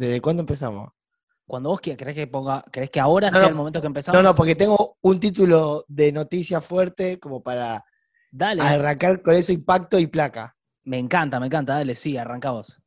[0.00, 0.90] ¿Desde cuándo empezamos?
[1.46, 3.86] Cuando vos quieras, ¿crees que, ponga, ¿crees que ahora No, sea no, el momento que
[3.86, 4.18] empezamos?
[4.18, 7.84] No, no, porque tengo un título de noticia fuerte como para
[8.30, 8.62] Dale.
[8.62, 10.56] arrancar con eso impacto y placa.
[10.84, 11.74] Me encanta, me encanta.
[11.74, 12.80] Dale, sí, arranca vos.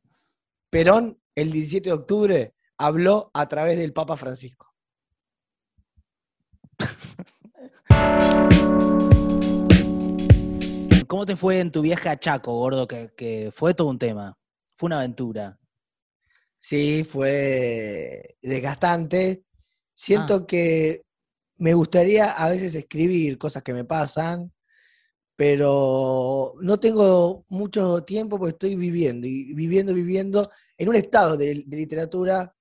[0.70, 4.74] Perón, el 17 de octubre, habló a través del Papa Francisco.
[11.06, 12.88] ¿Cómo te fue en tu viaje a Chaco, gordo?
[12.88, 14.36] Que, que fue todo un tema.
[14.74, 15.60] Fue una aventura.
[16.66, 19.44] Sí, fue desgastante.
[19.92, 20.46] Siento Ah.
[20.46, 21.02] que
[21.58, 24.50] me gustaría a veces escribir cosas que me pasan,
[25.36, 31.64] pero no tengo mucho tiempo porque estoy viviendo y viviendo, viviendo en un estado de,
[31.66, 32.54] de literatura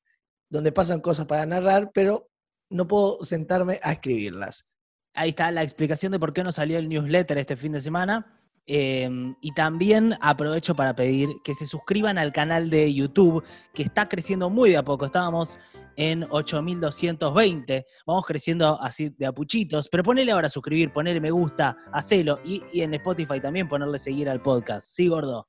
[0.50, 2.30] donde pasan cosas para narrar, pero
[2.72, 4.66] no puedo sentarme a escribirlas.
[5.14, 8.43] Ahí está la explicación de por qué no salió el newsletter este fin de semana.
[8.66, 9.10] Eh,
[9.42, 14.50] y también aprovecho para pedir que se suscriban al canal de YouTube, que está creciendo
[14.50, 15.06] muy de a poco.
[15.06, 15.58] Estábamos
[15.96, 17.86] en 8220.
[18.06, 19.90] Vamos creciendo así de a puchitos.
[19.90, 22.40] Pero ponele ahora a suscribir, ponele me gusta, hacelo.
[22.46, 24.88] Y, y en Spotify también ponerle seguir al podcast.
[24.90, 25.48] Sí, gordo.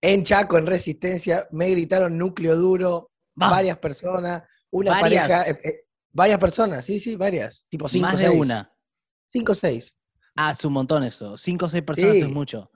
[0.00, 3.50] En Chaco, en Resistencia, me gritaron núcleo duro, Va.
[3.50, 5.28] varias personas, una Varias.
[5.28, 8.40] pareja, eh, eh, varias personas, sí, sí, varias, tipo cinco, Más de seis.
[8.40, 8.72] una.
[9.28, 9.96] Cinco o seis.
[10.36, 11.36] Ah, es un montón eso.
[11.36, 12.20] Cinco o seis personas Sí.
[12.22, 12.70] es mucho.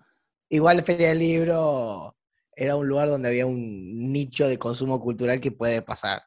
[0.49, 2.17] Igual Feria del Libro
[2.55, 6.23] era un lugar donde había un nicho de consumo cultural que puede pasar.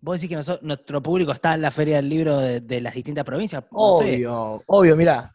[0.00, 3.24] ¿Vos decís que nuestro público está en la Feria del Libro de, de las distintas
[3.24, 3.64] provincias?
[3.72, 4.14] No sé.
[4.14, 5.34] Obvio, obvio, mirá.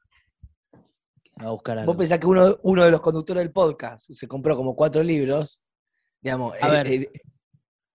[1.38, 1.92] A buscar algo.
[1.94, 5.64] Vos pensás que uno, uno de los conductores del podcast se compró como cuatro libros,
[6.22, 6.88] digamos, A eh, ver.
[6.88, 7.12] eh,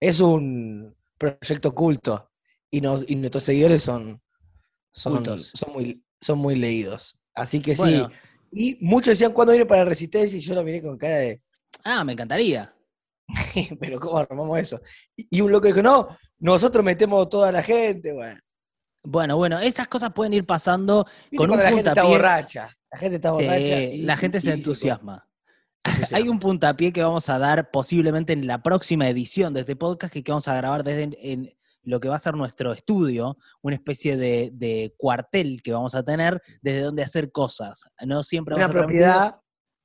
[0.01, 2.31] es un proyecto culto
[2.71, 4.21] y, nos, y nuestros seguidores son,
[4.93, 7.17] son, son, muy, son muy leídos.
[7.37, 8.09] Así que Bueno.
[8.09, 8.15] sí.
[8.53, 10.37] Y muchos decían, ¿cuándo viene para Resistencia?
[10.37, 11.41] Y yo lo miré con cara de,
[11.85, 12.75] Ah, me encantaría.
[13.81, 14.81] pero ¿cómo armamos eso?
[15.17, 18.41] Y, y un loco dijo, no, nosotros metemos toda la gente, bueno.
[19.05, 22.77] Bueno, bueno, esas cosas pueden ir pasando ¿Viste con un la gente está borracha.
[22.91, 23.81] La gente está Sí, borracha.
[23.83, 25.29] y- la gente y se dice entusiasma.
[26.13, 30.13] Hay un puntapié que vamos a dar posiblemente en la próxima edición de este podcast
[30.13, 33.39] que, que vamos a grabar desde en, en lo que va a ser nuestro estudio,
[33.63, 37.85] una especie de, de cuartel que vamos a tener desde donde hacer cosas.
[38.05, 39.37] No siempre Una vamos a transmitir- propiedad,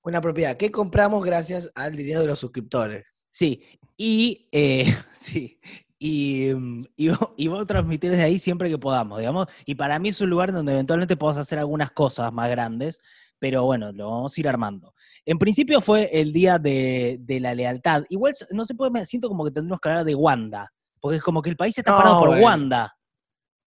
[0.04, 3.06] una propiedad que compramos gracias al dinero de los suscriptores.
[3.30, 3.64] Sí,
[3.96, 5.60] y eh, sí.
[6.00, 9.46] Y, mm, y, vo- y vamos a transmitir desde ahí siempre que podamos, digamos.
[9.68, 13.00] Y para mí es un lugar donde eventualmente podemos hacer algunas cosas más grandes,
[13.38, 14.96] pero bueno, lo vamos a ir armando.
[15.26, 18.04] En principio fue el día de, de la lealtad.
[18.10, 21.24] Igual no se puede, me siento como que tendremos que hablar de Wanda, porque es
[21.24, 22.46] como que el país está No, parado por bueno.
[22.46, 22.96] Wanda.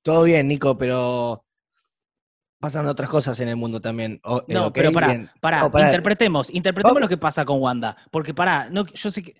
[0.02, 1.44] Todo bien, Nico, pero
[2.58, 4.20] pasan otras cosas en el mundo también.
[4.24, 5.30] O- eh, No, pero pará, bien.
[5.40, 5.86] pará, No, pará.
[5.86, 7.00] interpretemos, interpretemos Oh.
[7.00, 9.34] lo que pasa con Wanda, porque pará, no, yo sé que...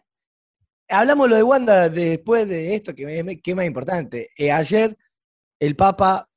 [0.88, 4.28] Hablamos lo de Wanda después de esto, que, me- que es más importante.
[4.37, 4.97] Eh, ayer
[5.59, 6.28] el Papa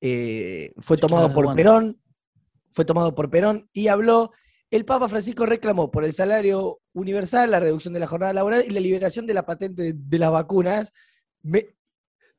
[0.00, 1.56] eh, fue tomado por Wanda.
[1.60, 2.00] Perón,
[2.70, 4.30] fue tomado por Perón y habló.
[4.70, 8.70] El Papa Francisco reclamó por el salario universal, la reducción de la jornada laboral y
[8.70, 10.92] la liberación de la patente de, de las vacunas.
[11.42, 11.66] Me-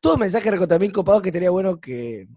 [0.01, 2.27] todo mensaje también copado que estaría bueno que,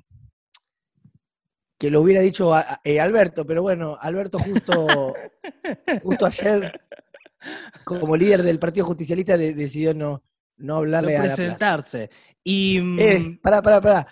[1.78, 5.14] que lo hubiera dicho a- a- eh, Alberto, pero bueno, Alberto justo,
[6.02, 6.80] justo ayer,
[7.84, 10.22] como líder del Partido Justicialista, de- decidió no, no
[10.58, 11.36] no hablarle a la plaza.
[11.36, 12.10] presentarse.
[12.44, 12.80] Y...
[12.80, 14.06] mm, Eh, pará, pará, pará.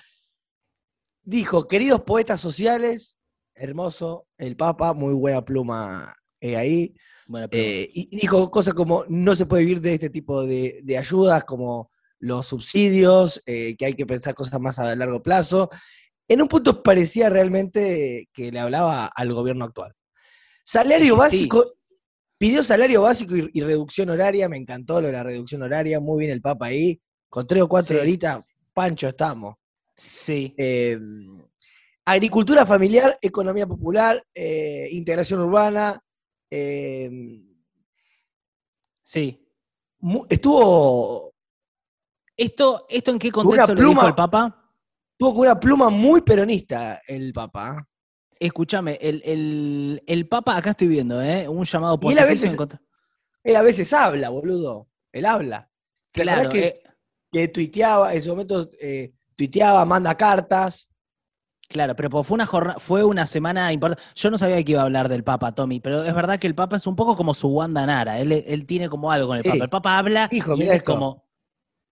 [1.22, 3.17] Dijo, queridos poetas sociales,
[3.58, 6.94] hermoso, el Papa, muy buena pluma eh, ahí.
[7.26, 10.80] bueno, pero- Eh, y dijo cosas como, no se puede vivir de este tipo de,
[10.82, 15.68] de ayudas, como los subsidios, eh, que hay que pensar cosas más a largo plazo.
[16.28, 19.92] En un punto parecía realmente que le hablaba al gobierno actual.
[20.64, 21.18] Salario sí.
[21.18, 21.74] básico,
[22.38, 26.18] pidió salario básico y, y reducción horaria, me encantó lo de la reducción horaria, muy
[26.20, 28.00] bien el Papa ahí, con tres o cuatro Sí.
[28.00, 28.44] horitas,
[28.74, 29.54] pancho estamos.
[29.96, 30.54] sí.
[30.56, 30.98] Eh,
[32.12, 36.02] agricultura familiar, economía popular, eh, integración urbana,
[36.50, 37.10] eh,
[39.04, 39.44] Sí.
[40.28, 41.34] estuvo,
[42.36, 44.72] ¿Esto, ¿Esto en qué contexto lo dijo pluma- el Papa?
[45.12, 47.84] estuvo con una pluma muy peronista el Papa.
[48.38, 51.48] Escúchame, el, el- el Papa, acá estoy viendo, ¿eh?
[51.48, 52.56] Un llamado Y él a veces-
[53.42, 54.88] Él a veces habla, boludo.
[55.10, 55.68] Él habla.
[56.12, 56.82] ¿Te acordás Claro, que, eh,
[57.32, 60.87] que tuiteaba, en ese momento eh, tuiteaba, manda cartas?
[61.68, 64.02] Claro, pero pues fue una jornada, fue una semana importante.
[64.14, 66.54] Yo no sabía que iba a hablar del Papa, Tommy, pero es verdad que el
[66.54, 68.18] Papa es un poco como su Wanda Nara.
[68.18, 69.50] Él, él tiene como algo con el Sí.
[69.50, 69.64] Papa.
[69.64, 70.92] El Papa habla Hijo, y él es esto.
[70.94, 71.28] como.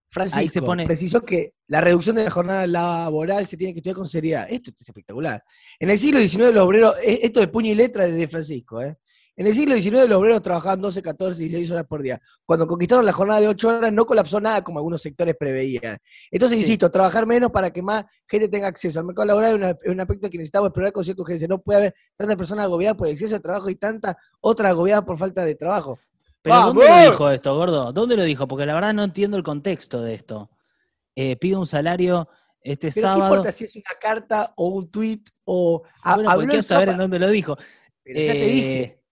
[0.09, 3.97] Francisco se pone- precisó que la reducción de la jornada laboral se tiene que estudiar
[3.97, 4.47] con seriedad.
[4.49, 5.43] Esto es espectacular.
[5.81, 8.97] En el siglo XIX, los obreros, e- esto de puño y letra de Francisco, ¿eh?
[9.39, 12.19] En el siglo XIX los obreros trabajaban 12, 14, 16 horas por día.
[12.47, 15.99] Cuando conquistaron la jornada de 8 horas no colapsó nada como algunos sectores preveían.
[16.31, 16.65] Entonces, Sí.
[16.65, 19.89] insisto, trabajar menos para que más gente tenga acceso al mercado laboral es, una- es
[19.91, 21.49] un aspecto que necesitamos explorar con cierta urgencia.
[21.49, 25.05] No puede haber tantas personas agobiadas por el exceso de trabajo y tantas otras agobiadas
[25.05, 25.99] por falta de trabajo.
[26.41, 27.93] Pero ¿dónde lo dijo esto, gordo?
[27.93, 28.49] ¿Dónde lo dijo?
[28.49, 30.49] Porque la verdad no entiendo el contexto de esto.
[31.15, 32.29] Eh, pido un salario
[32.63, 33.25] este Pero ¿qué sábado.
[33.25, 35.83] importa si es una carta o un tweet o...
[36.15, 37.57] bueno, porque quiero saber en dónde lo dijo.
[38.03, 39.03] pero ya te Eh, dije.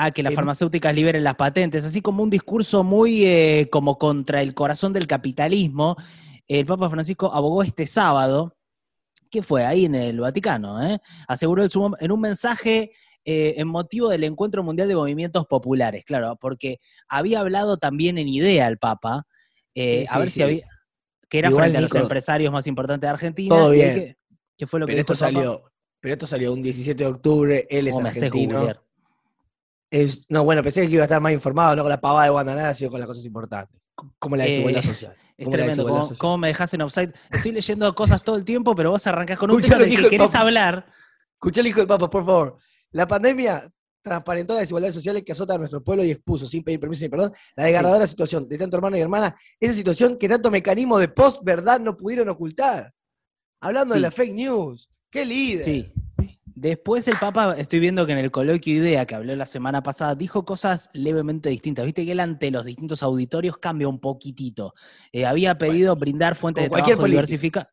[0.00, 3.98] Ah, que las Eh, farmacéuticas liberen las patentes, así como un discurso muy eh, como
[3.98, 5.96] contra el corazón del capitalismo.
[6.46, 8.56] El Papa Francisco abogó este sábado,
[9.30, 11.00] que fue ahí en el Vaticano, ¿eh?
[11.26, 12.92] aseguró en, su- en un mensaje
[13.24, 16.78] eh, en motivo del Encuentro Mundial de Movimientos Populares, claro, porque
[17.08, 19.26] había hablado también en idea el Papa,
[19.74, 20.66] Sí, a sí, ver si había,
[21.28, 23.54] que era Igual, frente a los empresarios más importantes de Argentina.
[23.54, 23.94] todo bien.
[23.94, 24.16] Que,
[24.56, 25.32] que fue lo que Pero esto el Papa.
[25.32, 25.62] salió,
[26.00, 28.60] pero esto salió un 17 de octubre, él es ¿Cómo me haces argentino.
[30.28, 32.74] No, bueno, pensé que iba a estar más informado, no con la pavada de Guantanara,
[32.74, 35.14] sino con las cosas importantes, c- como la desigualdad Eh, social.
[35.36, 36.18] Es como tremendo, desigualdad ¿cómo, social.
[36.18, 37.12] cómo me dejas en offside?
[37.30, 40.08] Estoy leyendo cosas todo el tiempo, pero vos arrancás con un tema del que el
[40.10, 40.86] querés hablar.
[41.34, 42.56] Escuchá al hijo del Papa, por favor.
[42.90, 43.70] La pandemia
[44.02, 47.08] transparentó las desigualdades sociales que azotan a nuestro pueblo y expuso, sin pedir permiso ni
[47.10, 51.08] perdón, la desgarradora situación de tanto hermano y hermana, esa situación que tanto mecanismo de
[51.08, 52.92] post-verdad no pudieron ocultar.
[53.60, 53.98] Hablando Sí.
[53.98, 54.88] de la fake news.
[55.10, 55.64] ¡Qué líder!
[55.64, 55.92] Sí.
[56.60, 60.16] Después el Papa, estoy viendo que en el coloquio IDEA que habló la semana pasada,
[60.16, 61.84] dijo cosas levemente distintas.
[61.84, 64.74] Viste que él ante los distintos auditorios cambia un poquitito.
[65.12, 67.68] Eh, había pedido brindar fuentes de trabajo diversificadas.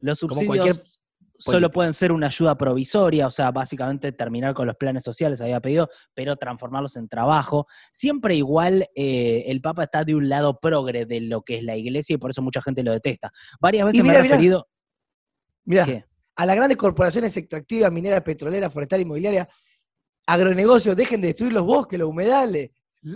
[0.00, 0.98] Los subsidios
[1.36, 5.60] solo pueden ser una ayuda provisoria, o sea, básicamente terminar con los planes sociales, había
[5.60, 7.66] pedido, pero transformarlos en trabajo.
[7.92, 11.76] Siempre igual eh, el Papa está de un lado progre de lo que es la
[11.76, 13.30] iglesia y por eso mucha gente lo detesta.
[13.60, 14.66] Varias veces me mira, he referido...
[15.66, 16.06] ¿Qué?
[16.36, 19.48] A las grandes corporaciones extractivas, mineras, petroleras, forestal, inmobiliaria,
[20.26, 22.70] agronegocios, dejen de destruir los bosques, los humedales,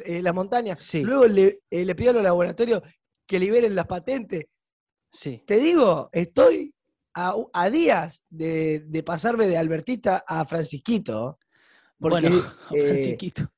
[0.05, 0.81] eh, las montañas.
[0.81, 1.03] Sí.
[1.03, 2.83] Luego le, eh, le pido a los laboratorios
[3.27, 4.47] que liberen las patentes.
[5.13, 5.43] Sí.
[5.47, 6.75] Te digo, estoy
[7.15, 11.39] a, a días de, de pasarme de Albertita a Francisquito.
[11.99, 13.53] Porque, bueno, eh, Francisquito.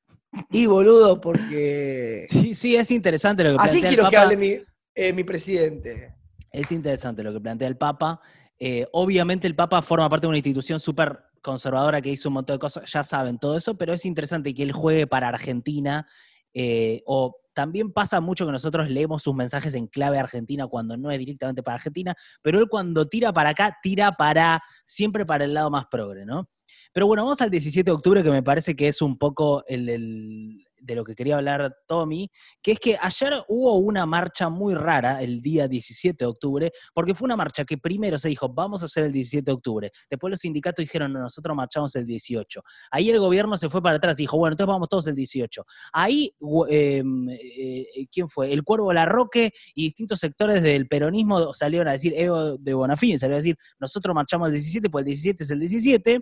[0.51, 2.25] y boludo, porque...
[2.29, 4.63] Sí, sí, es interesante lo que Así plantea quiero el que hable mi,
[4.95, 6.15] eh, mi presidente.
[6.51, 8.19] Es interesante lo que plantea el Papa.
[8.65, 12.55] Eh, obviamente el Papa forma parte de una institución súper conservadora que hizo un montón
[12.55, 16.07] de cosas, ya saben todo eso, pero es interesante que él juegue para Argentina.
[16.53, 21.11] eh, o también pasa mucho que nosotros leemos sus mensajes en clave argentina cuando no
[21.11, 25.53] es directamente para Argentina, pero él cuando tira para acá, tira para siempre para el
[25.53, 26.49] lado más progre, ¿no?
[26.93, 29.89] Pero bueno, vamos al 17 de octubre, que me parece que es un poco el,
[29.89, 32.29] el- de lo que quería hablar Tommy,
[32.61, 37.13] que es que ayer hubo una marcha muy rara el día 17 de octubre, porque
[37.13, 39.91] fue una marcha que primero se dijo, vamos a hacer el 17 de octubre.
[40.09, 42.61] Después los sindicatos dijeron, no, nosotros marchamos el 18.
[42.91, 45.63] Ahí el gobierno se fue para atrás y dijo, bueno, entonces vamos todos el 18.
[45.93, 48.51] Ahí, gu- eh, eh, ¿quién fue?
[48.51, 53.35] El Cuervo Larroque y distintos sectores del peronismo salieron a decir, Evo de Bonafini salió
[53.35, 56.19] a decir, nosotros marchamos el 17, pues el 17 es el 17.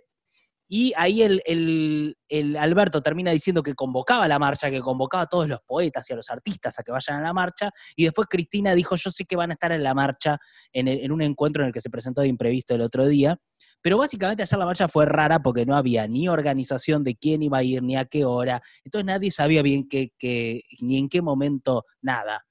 [0.73, 5.49] Y ahí el, el- Alberto termina diciendo que convocaba la marcha, que convocaba a todos
[5.49, 7.71] los poetas y a los artistas a que vayan a la marcha.
[7.93, 10.37] Y después Cristina dijo, yo sé que van a estar en la marcha,
[10.71, 13.37] en, en un encuentro en el que se presentó de imprevisto el otro día.
[13.81, 17.57] Pero básicamente ayer la marcha fue rara porque no había ni organización de quién iba
[17.57, 18.61] a ir, ni a qué hora.
[18.85, 22.45] Entonces nadie sabía bien qué, qué- ni en qué momento nada.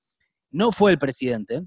[0.50, 1.62] No fue el presidente.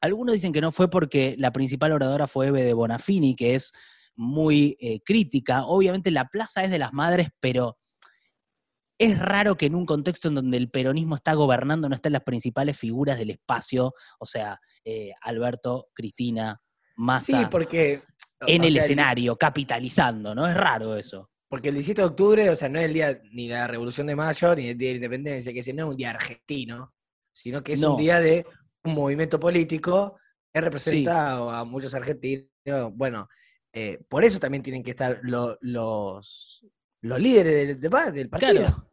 [0.00, 3.72] Algunos dicen que no fue porque la principal oradora fue Eve de Bonafini, que es
[4.16, 5.64] muy eh, crítica.
[5.64, 7.78] Obviamente la plaza es de las madres, pero
[8.98, 12.22] es raro que en un contexto en donde el peronismo está gobernando no estén las
[12.22, 16.60] principales figuras del espacio, o sea, eh, Alberto, Cristina,
[16.96, 18.02] Massa, Sí, porque...
[18.46, 20.46] en el sea, escenario, capitalizando, ¿no?
[20.46, 21.28] Es raro eso.
[21.48, 24.16] Porque el 17 de octubre, o sea, no es el día ni la Revolución de
[24.16, 26.94] Mayo, ni el Día de la Independencia, que no es un día argentino,
[27.32, 27.92] sino que es No.
[27.92, 28.46] un día de
[28.84, 30.16] un movimiento político
[30.52, 32.48] que representa a muchos argentinos.
[32.92, 33.28] Bueno,
[33.74, 36.64] eh, por eso también tienen que estar lo- los,
[37.02, 37.90] los líderes del,
[38.30, 38.52] partido.
[38.52, 38.90] Claro.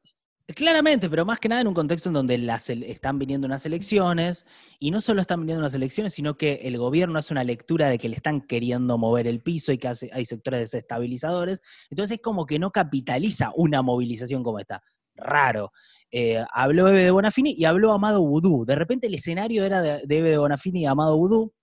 [0.56, 4.46] Claramente, pero más que nada en un contexto en donde las están viniendo unas elecciones,
[4.80, 7.98] y no solo están viniendo unas elecciones, sino que el gobierno hace una lectura de
[7.98, 11.62] que le están queriendo mover el piso y que hay sectores desestabilizadores.
[11.90, 14.82] Entonces es como que no capitaliza una movilización como esta.
[15.16, 15.72] Raro.
[16.12, 18.66] Eh, habló Eve de Bonafini y habló Amado Vudú.
[18.66, 21.54] De repente el escenario era de, de de Bonafini y Amado Vudú,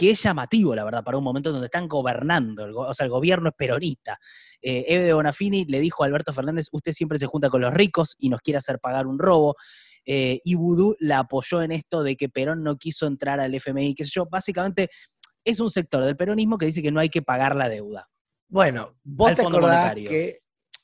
[0.00, 3.04] que es llamativo, la verdad, para un momento donde están gobernando, el go- o sea,
[3.04, 4.18] el gobierno es peronista.
[4.62, 7.74] Eh, Eve de Bonafini le dijo a Alberto Fernández, usted siempre se junta con los
[7.74, 9.56] ricos y nos quiere hacer pagar un robo.
[10.06, 13.94] Eh, y Vudú la apoyó en esto de que Perón no quiso entrar al FMI,
[13.98, 14.24] sé yo.
[14.24, 14.88] Básicamente
[15.44, 18.08] es un sector del peronismo que dice que no hay que pagar la deuda.
[18.48, 20.38] Bueno, vos te acordás que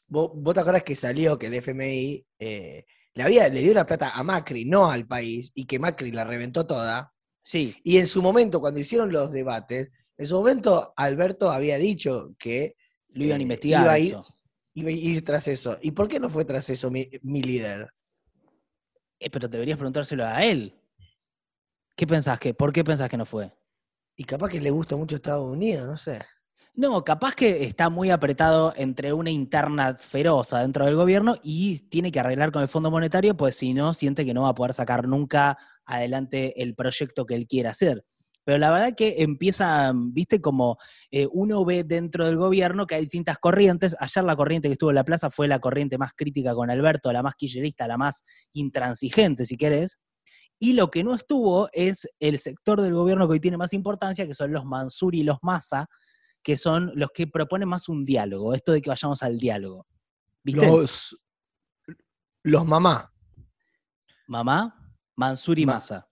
[0.09, 3.87] vos, vos te acordás que salió que el FMI eh, le, había, le dio la
[3.87, 7.15] plata a Macri, no al país, y que Macri la reventó toda.
[7.49, 12.35] Sí, Y en su momento, cuando hicieron los debates, en su momento Alberto había dicho
[12.41, 12.75] que
[13.11, 14.27] lo iban a Eh, investigar iba a ir- eso.
[14.75, 15.79] iba a ir tras eso.
[15.81, 17.89] ¿Y por qué no fue tras eso mi, mi líder?
[19.21, 20.75] Eh, pero deberías preguntárselo a él.
[21.97, 23.53] ¿Qué pensás que, ¿Por qué pensás que no fue?
[24.17, 26.19] Y capaz que le gusta mucho Estados Unidos, no sé.
[26.79, 32.13] No, capaz que está muy apretado entre una interna feroz dentro del gobierno y tiene
[32.13, 34.75] que arreglar con el Fondo Monetario, pues si no, siente que no va a poder
[34.75, 35.57] sacar nunca
[35.87, 38.05] adelante el proyecto que él quiere hacer.
[38.45, 40.77] Pero la verdad que empieza, viste, como
[41.11, 43.97] eh, uno ve dentro del gobierno que hay distintas corrientes.
[43.99, 47.11] Ayer la corriente que estuvo en la plaza fue la corriente más crítica con Alberto,
[47.11, 49.99] la más quillerista, la más intransigente, si querés.
[50.59, 54.27] Y lo que no estuvo es el sector del gobierno que hoy tiene más importancia,
[54.27, 55.89] que son los Mansur y los Massa,
[56.47, 59.85] que son los que proponen más un diálogo, esto de que vayamos al diálogo.
[60.45, 60.65] ¿Viste?
[60.65, 61.19] Los,
[62.45, 63.13] los mamá.
[64.29, 66.09] Mamá, Mansur y Ma- Massa.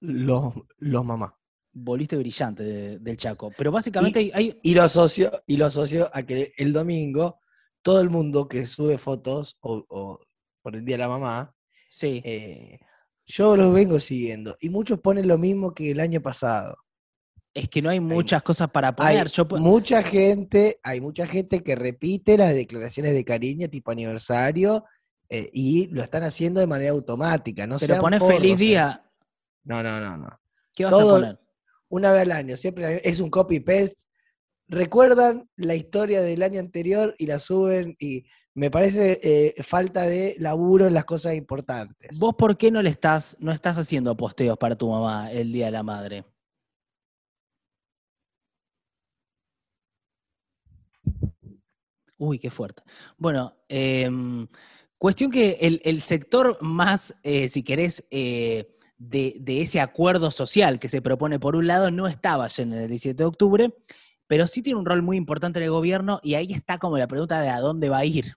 [0.00, 1.36] Los, los mamá.
[1.72, 3.50] Volviste brillante de- del Chaco.
[3.58, 7.40] Pero básicamente hay- hay, Y lo asocio, y lo asocio a que el domingo
[7.82, 10.20] todo el mundo que sube fotos o, o
[10.62, 11.52] por el día de la mamá,
[11.88, 12.78] sí, eh,
[13.26, 14.56] yo los vengo siguiendo.
[14.60, 16.76] Y muchos ponen lo mismo que el año pasado.
[17.56, 19.28] Es que no hay muchas cosas para Hay poner.
[19.28, 24.84] Yo po- mucha gente, hay mucha gente que repite las declaraciones de cariño tipo aniversario
[25.30, 27.66] eh, y lo están haciendo de manera automática.
[27.66, 29.02] No pero pones feliz día.
[29.64, 30.28] No, no, no, no.
[30.74, 31.40] ¿Qué vas todo- a poner?
[31.88, 33.96] Una vez al año, siempre es un copy-paste.
[34.68, 40.34] Recuerdan la historia del año anterior y la suben y me parece eh, falta de
[40.38, 42.18] laburo en las cosas importantes.
[42.18, 45.66] ¿Vos por qué no le estás, no estás haciendo posteos para tu mamá el día
[45.66, 46.24] de la madre?
[52.18, 52.82] Uy, qué fuerte.
[53.18, 54.48] Bueno, em,
[54.98, 60.78] cuestión que el, el sector más, eh, si querés, eh, de, de ese acuerdo social
[60.78, 63.74] que se propone por un lado no estaba en el 17 de octubre,
[64.26, 67.06] pero sí tiene un rol muy importante en el gobierno y ahí está como la
[67.06, 68.34] pregunta de a dónde va a ir.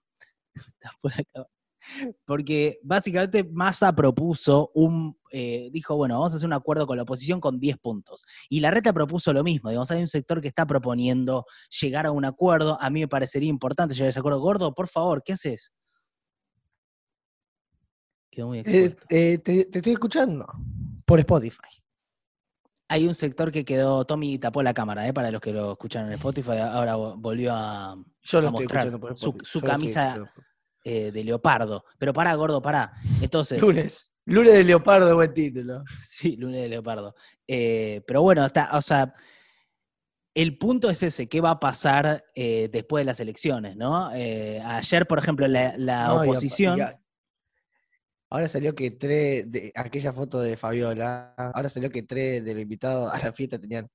[2.24, 7.02] Porque básicamente Massa propuso un, eh, dijo, bueno, vamos a hacer un acuerdo con la
[7.04, 8.24] oposición con 10 puntos.
[8.48, 11.44] Y la reta propuso lo mismo, digamos, hay un sector que está proponiendo
[11.80, 14.40] llegar a un acuerdo, a mí me parecería importante llegar a ese acuerdo.
[14.40, 15.72] Gordo, por favor, ¿qué haces?
[18.30, 19.06] Quedó muy Eh, expuesto.
[19.10, 20.46] eh, te, te estoy escuchando
[21.04, 21.58] por Spotify.
[22.88, 25.12] Hay un sector que quedó, Tommy tapó la cámara, ¿eh?
[25.12, 28.64] para los que lo escucharon en Spotify, ahora vo- volvió a, Yo lo a estoy
[28.64, 29.44] mostrar escuchando por su, Spotify.
[29.48, 30.14] su yo lo estoy camisa.
[30.84, 31.84] Eh, de leopardo.
[31.98, 32.92] Pero para, gordo, para.
[33.20, 34.14] Entonces, Lunes.
[34.26, 35.82] Lunes de Leopardo, buen título.
[36.04, 37.14] Sí, lunes de leopardo.
[37.48, 39.14] Eh, pero bueno, está, o sea,
[40.34, 44.08] el punto es ese, ¿qué va a pasar eh, después de las elecciones, no?
[44.08, 46.78] Ayer, por ejemplo, la, No, oposición.
[48.30, 52.62] ahora salió que tres, de aquella foto de Fabiola, ahora salió que tres de los
[52.62, 53.90] invitados a la fiesta tenían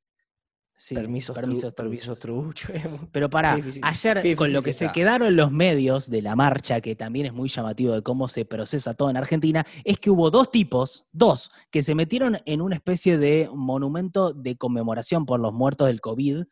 [0.78, 2.72] sí, permisos, permisos tru- permisos truchos.
[3.12, 6.96] Pero para, ayer con lo que que se quedaron los medios de la marcha, que
[6.96, 10.52] también es muy llamativo de cómo se procesa todo en Argentina, es que hubo dos
[10.52, 15.88] tipos, dos, que se metieron en una especie de monumento de conmemoración por los muertos
[15.88, 16.44] del COVID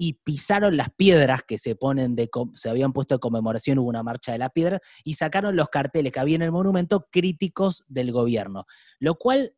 [0.00, 4.04] y pisaron las piedras que se ponen de se habían puesto de conmemoración, hubo una
[4.04, 8.12] marcha de la piedra, y sacaron los carteles que había en el monumento críticos del
[8.12, 8.66] gobierno,
[9.00, 9.54] lo cual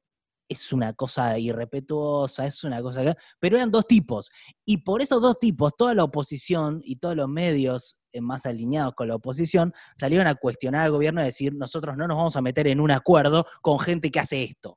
[0.50, 3.14] es una cosa irrespetuosa, es una cosa que...
[3.38, 4.30] Pero eran dos tipos,
[4.64, 8.94] y por esos dos tipos, toda la oposición y todos los medios eh, más alineados
[8.94, 12.42] con la oposición salieron a cuestionar al gobierno y decir, nosotros no nos vamos a
[12.42, 14.76] meter en un acuerdo con gente que hace esto.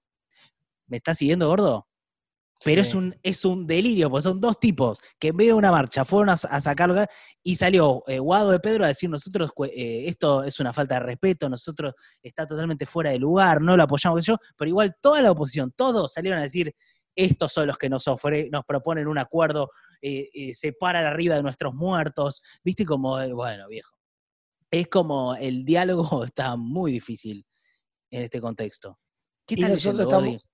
[0.86, 1.88] ¿Me estás siguiendo, gordo?
[2.63, 5.72] Pero es, un, es un delirio, porque son dos tipos que en vez de una
[5.72, 7.10] marcha fueron a, a sacar
[7.43, 11.00] y salió eh, Guado de Pedro a decir, nosotros eh, esto es una falta de
[11.01, 15.32] respeto, nosotros está totalmente fuera de lugar, no lo apoyamos, yo, pero igual toda la
[15.32, 16.74] oposición, todos salieron a decir,
[17.15, 19.70] estos son los que nos, ofre- nos proponen un acuerdo,
[20.01, 23.96] eh, eh, se paran arriba de nuestros muertos, viste como, bueno, viejo.
[24.72, 27.46] Es como el diálogo está muy difícil
[28.12, 29.00] en este contexto.
[29.46, 30.50] ¿Qué Y nosotros leyendo, estamos-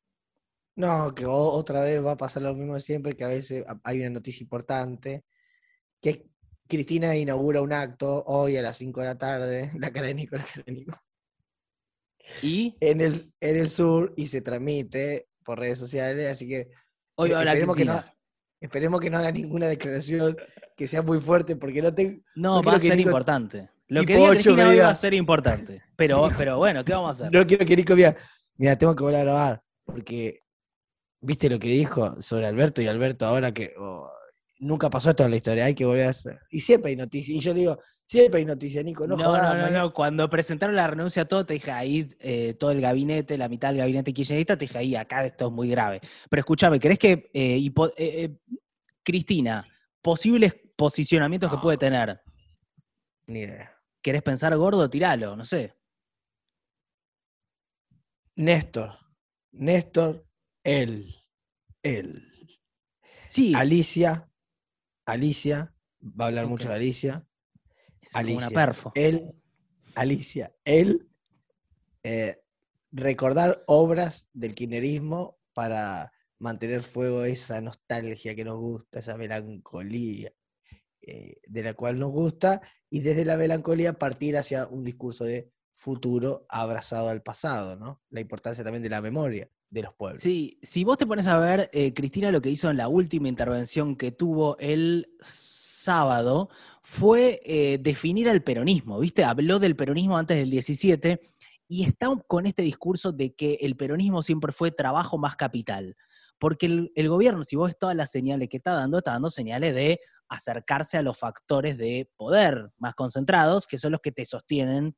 [0.79, 4.11] No, que otra vez va a pasar lo mismo siempre, que a veces hay una
[4.11, 5.25] noticia importante,
[6.01, 6.25] que
[6.69, 10.37] Cristina inaugura un acto hoy a las 5 de la tarde, la cara de Nico,
[10.37, 10.97] la cara de Nico,
[12.41, 16.69] Y en el, en el sur y se transmite por redes sociales, así que
[17.15, 18.03] hoy eh, va a hablar esperemos que, no,
[18.61, 20.37] esperemos que no haga ninguna declaración
[20.77, 22.21] que sea muy fuerte, porque no tengo...
[22.37, 23.69] No, no va a ser Nico importante.
[23.89, 25.83] Lo que diga Cristina hoy va a ser importante.
[25.97, 27.37] Pero, pero bueno, ¿qué vamos a hacer?
[27.37, 28.15] No quiero que Nico diga,
[28.55, 30.43] mira, tengo que volver a grabar, porque
[31.21, 34.09] viste lo que dijo sobre Alberto y Alberto ahora que oh,
[34.59, 36.39] nunca pasó esto en la historia, hay que volver a hacer.
[36.49, 37.35] Y siempre hay noticias.
[37.35, 39.93] Y yo le digo, siempre hay noticias, Nico, no, No, jodas, no, no, no.
[39.93, 43.69] Cuando presentaron la renuncia a todo, te dije ahí, eh, todo el gabinete, la mitad
[43.69, 46.01] del gabinete kirchnerista, te dije ahí, acá esto es muy grave.
[46.29, 48.37] Pero escúchame, ¿crees que, eh, eh,
[49.03, 49.65] Cristina,
[50.01, 52.21] posibles posicionamientos que puede tener?
[53.27, 53.75] Ni idea.
[54.01, 54.89] ¿Querés pensar gordo?
[54.89, 55.75] Tiralo, no sé.
[58.35, 58.97] Néstor,
[59.51, 60.25] Néstor,
[60.63, 61.15] él,
[61.83, 62.25] él.
[63.29, 64.29] Sí, Alicia,
[65.05, 67.25] Alicia, va a hablar mucho de Alicia.
[68.01, 68.49] es como una Alicia.
[68.49, 68.91] perfo.
[68.95, 69.31] Él,
[69.95, 71.07] Alicia, él,
[72.03, 72.37] eh,
[72.91, 80.31] recordar obras del kirchnerismo para mantener fuego esa nostalgia que nos gusta, esa melancolía
[81.01, 85.51] eh, de la cual nos gusta, y desde la melancolía partir hacia un discurso de
[85.79, 88.01] futuro abrazado al pasado, ¿no?
[88.09, 90.21] La importancia también de la memoria de los pueblos.
[90.21, 93.29] Sí, si vos te pones a ver, eh, Cristina lo que hizo en la última
[93.29, 96.49] intervención que tuvo el sábado
[96.83, 99.23] fue eh, definir al peronismo, ¿viste?
[99.23, 101.21] Habló del peronismo antes del 17
[101.69, 105.95] y está con este discurso de que el peronismo siempre fue trabajo más capital.
[106.39, 109.29] Porque el, el gobierno, si vos ves todas las señales que está dando, está dando
[109.29, 114.25] señales de acercarse a los factores de poder más concentrados, que son los que te
[114.25, 114.95] sostienen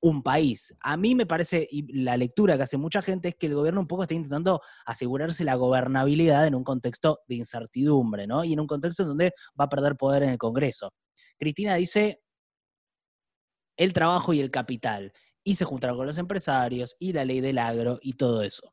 [0.00, 0.74] un país.
[0.80, 3.80] A mí me parece, y la lectura que hace mucha gente es que el gobierno
[3.80, 8.44] un poco está intentando asegurarse la gobernabilidad en un contexto de incertidumbre, ¿no?
[8.44, 10.92] Y en un contexto en donde va a perder poder en el Congreso.
[11.38, 12.20] Cristina dice
[13.76, 15.12] el trabajo y el capital,
[15.44, 18.72] y se juntaron con los empresarios, y la ley del agro, y todo eso.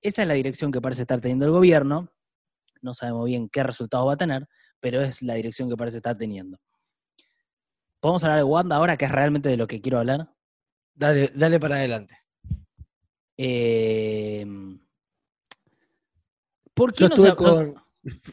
[0.00, 2.10] Esa es la dirección que parece estar teniendo el gobierno.
[2.80, 4.48] No sabemos bien qué resultados va a tener,
[4.80, 6.58] pero es la dirección que parece estar teniendo.
[8.00, 10.34] ¿Podemos hablar de Wanda ahora, que es realmente de lo que quiero hablar?
[10.94, 12.16] Dale, dale para adelante.
[13.36, 14.46] Eh,
[16.74, 17.74] ¿Por qué Yo no estuve se- con,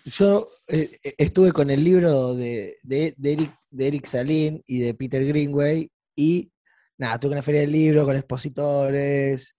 [0.05, 4.79] yo eh, eh, estuve con el libro de, de, de Eric, de Eric Salin y
[4.79, 6.51] de Peter Greenway y
[6.97, 9.55] nada, estuve en la feria del libro con expositores,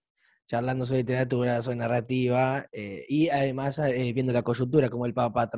[0.47, 5.49] charlando sobre literatura, sobre narrativa eh, y además eh, viendo la coyuntura, como el Papa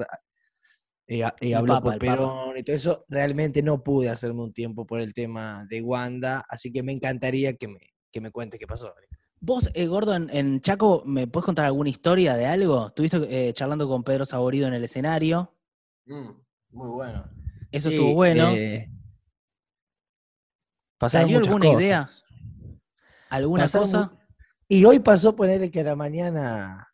[1.13, 1.99] eh, a- El habló Papa, por.
[1.99, 6.43] Perón y todo eso, realmente no pude hacerme un tiempo por el tema de Wanda,
[6.49, 7.79] así que me encantaría que me,
[8.11, 8.93] que me cuentes qué pasó.
[9.39, 12.87] Vos, eh, Gordo, en, en Chaco, ¿me puedes contar alguna historia de algo?
[12.87, 15.53] ¿Estuviste eh, charlando con Pedro Saborido en el escenario?
[16.05, 17.25] muy bueno.
[17.71, 18.49] Eso Sí, estuvo bueno.
[18.51, 18.87] eh,
[20.97, 22.01] pasaron ¿Salió muchas alguna idea?
[22.03, 22.25] cosas.
[23.29, 24.11] ¿Alguna pasaron cosa?
[24.69, 26.92] Y hoy pasó ponerle que a la mañana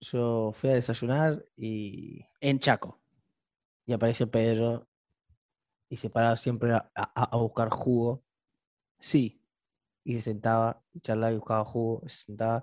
[0.00, 3.00] yo fui a desayunar y, En Chaco.
[3.86, 4.88] y apareció Pedro
[5.88, 8.24] y se paraba siempre a, a- a buscar jugo
[8.98, 9.42] Sí.
[10.04, 12.62] y se sentaba, charlaba y buscaba jugo, se sentaba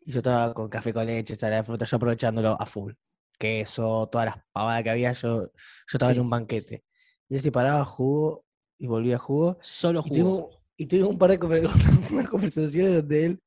[0.00, 2.92] y yo estaba con café con leche, ensalada de fruta, yo aprovechándolo a full.
[3.38, 5.50] Queso, todas las pavadas que había, yo, yo
[5.92, 6.16] estaba Sí.
[6.18, 6.84] en un banquete.
[7.28, 8.44] Y él se paraba jugo
[8.78, 11.38] y volvía a jugo Solo tuvimos, y tuvimos un par de
[12.30, 13.42] conversaciones donde él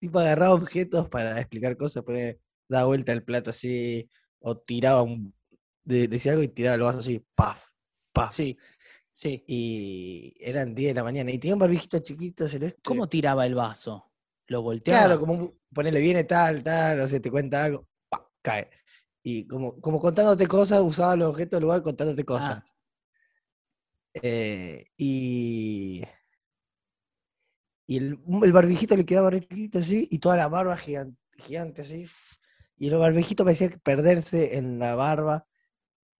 [0.00, 2.36] tipo agarraba objetos para explicar cosas, ponía-
[2.70, 4.08] daba vuelta el plato así,
[4.40, 5.34] o tiraba un,
[5.84, 7.66] de- decía algo y tiraba el vaso así, paf,
[8.12, 8.32] paf.
[8.34, 8.56] Sí,
[9.12, 9.44] sí.
[9.46, 11.30] Y eran 10 de la mañana.
[11.30, 12.80] Y tenía un barbijito chiquito celeste.
[12.82, 14.10] ¿Cómo tiraba el vaso?
[14.46, 15.04] ¿Lo volteaba?
[15.06, 18.70] Claro, como un- ponele viene tal, tal, o sea, te cuenta algo, pa, cae.
[19.22, 22.62] Y como, como contándote cosas, usaba los objetos del lugar contándote cosas.
[22.64, 22.64] Ah.
[24.14, 26.02] Eh, y
[27.86, 32.06] y el, el barbijito le quedaba chiquito así, y toda la barba gigante, gigante así.
[32.80, 35.46] Y el barbijito parecía que perderse en la barba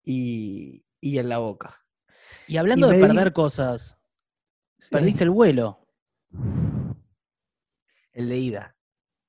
[0.05, 1.85] y, y en la boca.
[2.47, 3.97] Y hablando y de perder di- cosas,
[4.79, 5.81] Sí, perdiste el vuelo,
[8.13, 8.77] el de ida.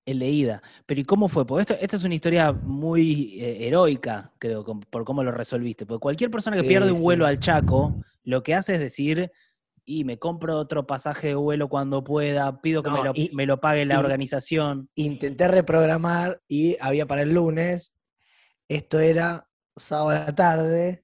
[0.06, 0.63] el de ida.
[0.86, 1.46] Pero ¿y cómo fue?
[1.48, 5.86] Porque esto, esta es una historia muy eh, heroica, creo, por cómo lo resolviste.
[5.86, 9.32] Porque cualquier persona que Sí, pierde un vuelo al Chaco, lo que hace es decir,
[9.86, 13.46] y me compro otro pasaje de vuelo cuando pueda, pido que me, lo, y- me
[13.46, 14.89] lo pague la y- organización.
[14.96, 17.94] Intenté reprogramar y había para el lunes.
[18.70, 21.04] Esto era sábado a la tarde.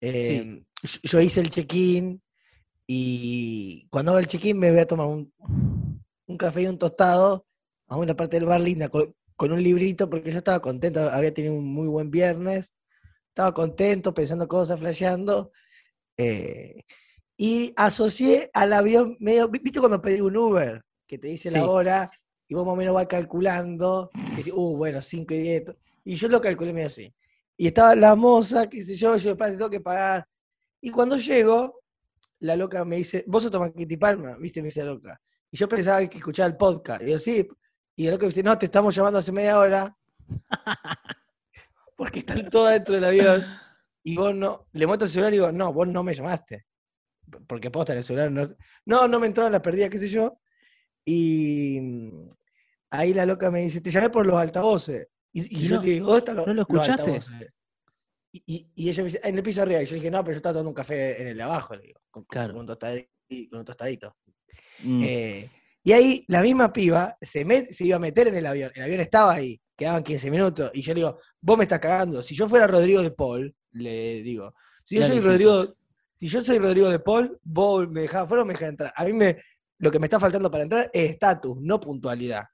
[0.00, 2.22] em, yo- Yo hice el check-in
[2.86, 5.32] y cuando hago el check-in me voy a tomar un,
[6.26, 7.46] un café y un tostado
[7.88, 11.32] a una parte del bar linda con, con un librito porque yo estaba contento, había
[11.34, 12.72] tenido un muy buen viernes,
[13.28, 15.52] estaba contento, pensando cosas, flasheando.
[16.16, 16.82] eh,
[17.42, 20.84] y asocié al avión medio, vi- ¿viste cuando pedí un Uber?
[21.06, 21.56] Que te dice Sí.
[21.56, 22.10] la hora
[22.46, 25.64] y vos más o menos vas calculando, y decís, uh, bueno, 5 y 10.
[26.04, 27.10] Y yo lo calculé medio así.
[27.56, 30.26] Y estaba la moza, qué sé yo, yo después tengo que pagar.
[30.82, 31.80] Y cuando llego,
[32.40, 34.36] la loca me dice, ¿vos sos Tomaquiti Palma?
[34.36, 34.60] ¿Viste?
[34.60, 35.18] Me dice la loca.
[35.50, 37.02] Y yo pensaba que escuchaba el podcast.
[37.02, 37.48] Y yo, sí.
[37.96, 39.96] Y la loca me dice, no, te estamos llamando hace media hora.
[41.96, 43.44] porque están todas dentro del avión
[44.02, 46.66] y vos no, le muestro el celular y digo, no, vos no me llamaste.
[47.46, 48.54] Porque posta en el celular no,
[48.86, 50.38] no, no me entró la perdida, qué sé yo.
[51.04, 51.80] Y
[52.90, 55.08] ahí la loca me dice, te llamé por los altavoces.
[55.32, 57.02] Y, y ¿Y yo no- le digo, ¿dónde los, no lo los escuchaste?
[57.10, 57.52] altavoces?
[58.32, 59.82] Y, y- y ella me dice, en el piso arriba.
[59.82, 61.74] Y yo le dije, no, pero yo estaba tomando un café en el de abajo,
[61.74, 62.58] le digo, con, con Claro.
[62.58, 63.08] un, tostadito,
[63.50, 64.16] con un tostadito.
[64.84, 65.02] Mm.
[65.04, 65.50] Eh,
[65.82, 68.70] y ahí la misma piba se, met- se iba a meter en el avión.
[68.74, 70.70] El avión estaba ahí, quedaban 15 minutos.
[70.74, 72.22] Y yo le digo, vos me estás cagando.
[72.22, 75.74] Si yo fuera Rodrigo de Paul, le digo, si yo soy Rodrigo.
[76.20, 78.92] Si yo soy Rodrigo de Paul, vos me dejás afuera o me dejás entrar.
[78.94, 79.40] A mí me,
[79.78, 82.44] lo que me está faltando para entrar es estatus, no puntualidad.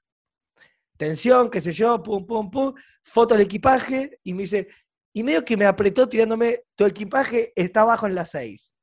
[0.95, 4.69] Tensión, qué sé yo, pum, pum, pum, foto del equipaje, y me dice,
[5.13, 8.73] y medio que me apretó tirándome, tu equipaje está abajo en las 6.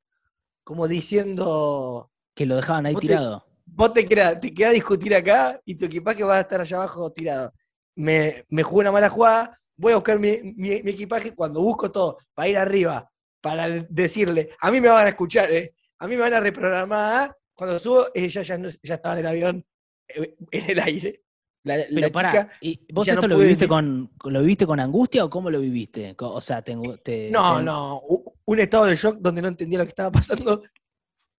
[0.63, 3.47] Como diciendo, que lo dejaban ahí vos te- tirado.
[3.65, 6.77] vos te quedás, te quedás a discutir acá y tu equipaje va a estar allá
[6.77, 7.55] abajo tirado.
[7.97, 11.91] Me, me jugué una mala jugada, voy a buscar mi, mi- mi equipaje cuando busco
[11.91, 13.11] todo para ir arriba,
[13.45, 15.75] para decirle, a mí me van a escuchar, ¿eh?
[15.99, 17.37] a mí me van a reprogramar.
[17.55, 19.67] Cuando subo, ella ya, no- ya estaba en el avión,
[20.09, 21.21] eh, en el aire.
[21.63, 24.81] La, la Pero pará, chica, ¿y vos no esto lo viviste con, lo viviste con
[24.81, 26.15] angustia o cómo lo viviste?
[26.19, 28.03] O sea, te, te- no, te- no,
[28.47, 30.63] un estado de shock donde no entendía lo que estaba pasando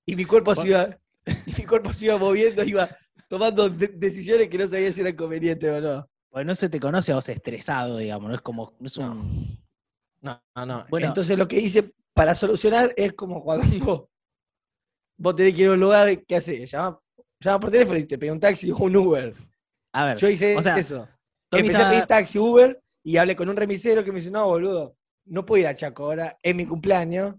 [0.06, 0.88] y mi cuerpo se iba,
[1.48, 2.88] y mi cuerpo se iba moviendo, iba
[3.28, 6.08] tomando de- decisiones que no sabía si eran convenientes o no.
[6.30, 9.60] Porque no se te conoce a vos estresado, digamos, no es como, no es un-
[10.26, 10.86] No, no, no.
[10.90, 11.08] Bueno.
[11.08, 13.62] Entonces lo que hice para solucionar es como cuando
[15.18, 16.70] vos tenés que ir a un lugar, ¿qué haces?
[16.72, 17.00] Llama,
[17.40, 19.34] llama por teléfono y te pedí un taxi o un Uber.
[19.94, 21.08] A ver, Yo hice o sea, eso.
[21.52, 24.46] Empecé estaba- a pedir taxi, Uber, y hablé con un remisero que me dice, no,
[24.48, 27.36] boludo, no puedo ir a Chaco ahora, es mi cumpleaños,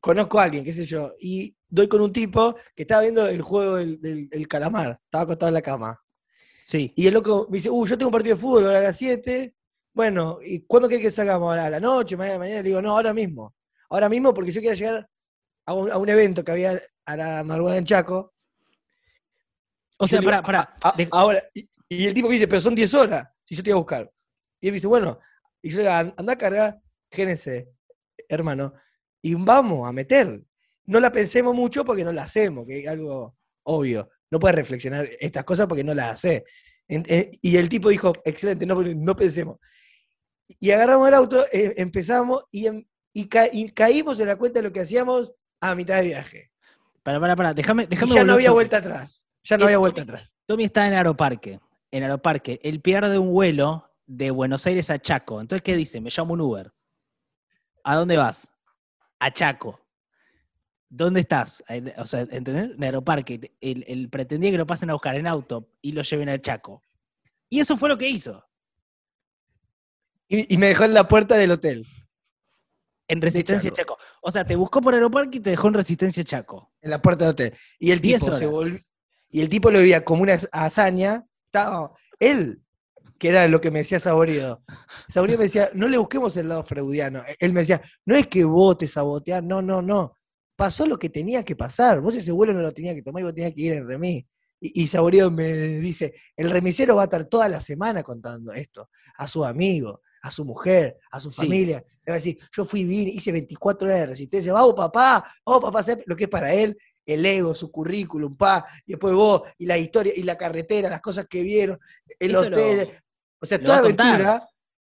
[0.00, 3.40] conozco a alguien, qué sé yo, y doy con un tipo que estaba viendo el
[3.40, 6.00] juego del, del- del calamar, estaba acostado en la cama.
[6.64, 8.82] sí, Y el loco me dice, uh, yo tengo un partido de fútbol ahora a
[8.82, 9.54] las 7.
[10.00, 11.56] Bueno, ¿y cuándo querés que salgamos?
[11.56, 12.18] ¿A la noche?
[12.18, 12.38] ¿Mañana?
[12.38, 12.58] mañana?
[12.60, 13.54] Le digo, no, ahora mismo.
[13.88, 15.08] Ahora mismo porque yo quiero llegar
[15.64, 18.34] a un, a un evento que había a la madrugada en Chaco.
[19.96, 22.46] o Y sea, pará, pará, "A- a- de- ahora, y, y el tipo me dice,
[22.46, 24.12] pero son 10 horas, si yo te voy a buscar.
[24.60, 25.18] Y él me dice, bueno,
[25.62, 26.78] y yo le digo, "An- anda a cargar
[27.10, 27.66] GNC,
[28.28, 28.74] hermano,
[29.22, 30.42] y vamos a meter.
[30.84, 34.10] No la pensemos mucho porque no la hacemos, que es algo obvio.
[34.30, 36.42] No puedes reflexionar estas cosas porque no las haces.
[36.86, 39.58] Eh, y el tipo dijo, excelente, no, no pensemos.
[40.60, 44.60] Y agarramos el auto, eh, empezamos y, em- y ca- y caímos en la cuenta
[44.60, 46.50] de lo que hacíamos a mitad de viaje.
[47.02, 49.24] pará, pará, pará, déjame, déjame ya no había vuelta atrás.
[49.44, 50.34] Ya no había vuelta Tommy- atrás.
[50.44, 51.60] Tommy está en Aeroparque,
[51.92, 56.00] en Aeroparque, él pierde un vuelo de Buenos Aires a Chaco, entonces, ¿qué dice?
[56.00, 56.72] Me llamo un Uber.
[57.84, 58.52] ¿A dónde vas?
[59.20, 59.80] A Chaco.
[60.88, 61.64] ¿Dónde estás?
[61.98, 62.70] O sea, ¿entendés?
[62.76, 63.52] En Aeroparque.
[63.60, 66.82] Él, él pretendía que lo pasen a buscar en auto y lo lleven al Chaco.
[67.48, 68.44] Y eso fue lo que hizo.
[70.28, 71.86] Y, y me dejó en la puerta del hotel,
[73.08, 73.96] En Resistencia Chaco.
[74.22, 76.72] O sea, te buscó por Aeroparque y te dejó en Resistencia Chaco.
[76.82, 77.54] en la puerta del hotel.
[77.78, 78.78] Y el 10 tipo se volvió,
[79.30, 81.24] y el tipo lo veía como una hazaña.
[81.46, 82.62] Estaba, él,
[83.18, 84.62] que era lo que me decía Saborido.
[85.08, 87.22] Saborido me decía, no le busquemos el lado freudiano.
[87.38, 90.14] Él me decía, no es que vos te saboteás, no, no, no.
[90.56, 92.00] Pasó lo que tenía que pasar.
[92.00, 94.24] Vos ese vuelo no lo tenías que tomar y vos tenías que ir en remis.
[94.58, 98.88] Y, y Saborido me dice, el remisero va a estar toda la semana contando esto
[99.18, 101.42] a su amigo, a su mujer, a su Sí.
[101.42, 101.84] familia.
[102.04, 105.62] Le va a decir, yo fui, vine, hice 24 horas de resistencia, vamos papá, vamos
[105.62, 106.76] papá, ¿sabes lo que es para él?
[107.04, 111.00] El ego, su currículum, pa, y después vos, y la historia, y la carretera, las
[111.00, 111.78] cosas que vieron,
[112.18, 112.90] el Esto lo- hotel.
[113.40, 114.48] o sea, lo toda aventura.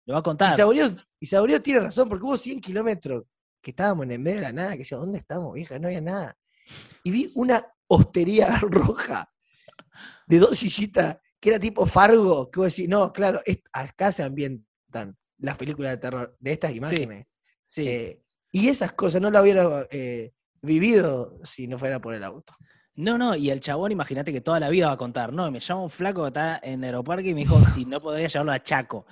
[0.05, 0.55] Lo va a Y contar.
[0.55, 3.23] Saborío, y Saborío tiene razón, porque hubo 100 kilómetros
[3.61, 5.79] que estábamos en el medio de la nada, que decía, ¿dónde estamos, vieja?
[5.79, 6.37] No había nada.
[7.03, 9.31] Y vi una hostería roja
[10.27, 14.21] de dos sillitas, que era tipo Fargo, que vos decís, no, claro, es- acá se
[14.23, 17.25] ambientan las películas de terror, de estas imágenes.
[17.67, 17.87] Sí.
[17.87, 22.53] Eh, y esas cosas no las hubiera eh, vivido si no fuera por el auto.
[22.95, 25.59] No, no, y el chabón, imagínate que toda la vida va a contar, no, me
[25.59, 28.61] llama un flaco que está en Aeroparque y me dijo si no podía llevarlo a
[28.61, 29.07] Chaco.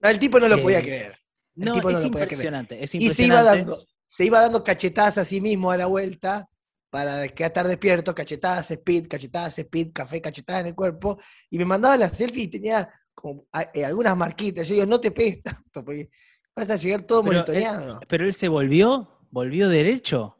[0.00, 1.18] No, el tipo no lo podía Eh, creer.
[1.56, 2.44] El No, tipo no es lo podía creer.
[2.44, 3.70] impresionante, es Y se iba, impresionante.
[3.72, 6.48] dando, se iba dando cachetadas a sí mismo a la vuelta
[6.88, 11.18] para que estar despierto, cachetadas, speed, cachetadas, speed, café, cachetadas en el cuerpo.
[11.50, 14.68] Y me mandaba las selfies y tenía como a- eh, algunas marquitas.
[14.68, 16.08] Yo digo, no te pegues tanto, porque
[16.54, 18.00] vas a llegar todo Pero él- monitoreado.
[18.06, 20.34] Pero él se volvió, volvió derecho,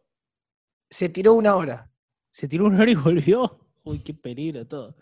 [0.88, 1.90] Se tiró una hora.
[2.30, 3.58] se tiró una hora y volvió.
[3.82, 4.96] Uy, qué peligro todo.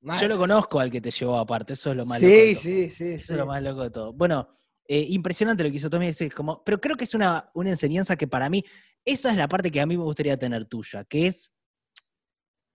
[0.00, 0.20] Mal.
[0.20, 2.54] Yo lo conozco al que te llevó aparte, eso es lo más loco de Sí,
[2.54, 2.62] todo.
[2.62, 3.04] sí, sí.
[3.12, 3.32] Eso sí.
[3.34, 4.12] es lo más loco de todo.
[4.12, 4.48] Bueno,
[4.88, 8.16] eh, impresionante lo que hizo Tommy, es como, pero creo que es una, una enseñanza
[8.16, 8.64] que para mí,
[9.04, 11.54] esa es la parte que a mí me gustaría tener tuya, que es,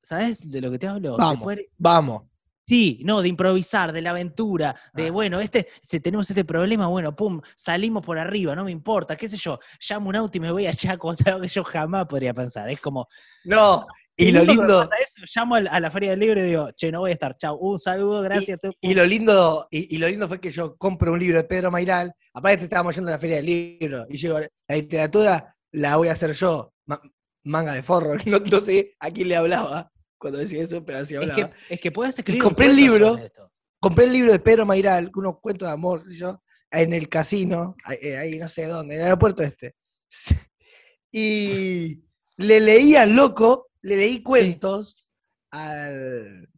[0.01, 1.17] ¿sabes de lo que te hablo?
[1.17, 1.43] Vamos.
[1.43, 2.23] poder- Vamos.
[2.67, 5.11] Sí, no, de improvisar, de la aventura, de Ah.
[5.11, 9.27] bueno, este, si tenemos este problema, bueno, pum, salimos por arriba, no me importa, qué
[9.27, 9.57] sé yo,
[9.89, 12.33] llamo un auto y me voy a Chaco, o sea, algo que yo jamás podría
[12.33, 12.69] pensar.
[12.69, 13.07] Es como.
[13.45, 16.91] No, y lo lindo, pasa eso, llamo a la Feria del Libro y digo, che,
[16.91, 18.59] no voy a estar, chao, un saludo, gracias.
[18.59, 21.45] tú- y lo lindo, y, y lo lindo fue que yo compro un libro de
[21.45, 25.55] Pedro Mairal, aparte estábamos yendo a la feria del libro, y yo digo, la literatura
[25.71, 27.01] la voy a hacer yo, ma-
[27.43, 31.13] manga de forro, no, no sé a quién le hablaba cuando decía eso, pero así
[31.15, 31.49] es, hablaba.
[31.51, 32.41] que, es que puedes escribir.
[32.43, 33.17] un compré el libro.
[33.79, 37.97] Compré el libro de Pedro Mairal, unos cuentos de amor, yo, en el casino, ahí,
[38.01, 39.75] eh, ahí no sé dónde, en el aeropuerto este.
[41.11, 42.01] Y
[42.37, 45.05] le leí al loco, le leí cuentos
[45.51, 46.49] al,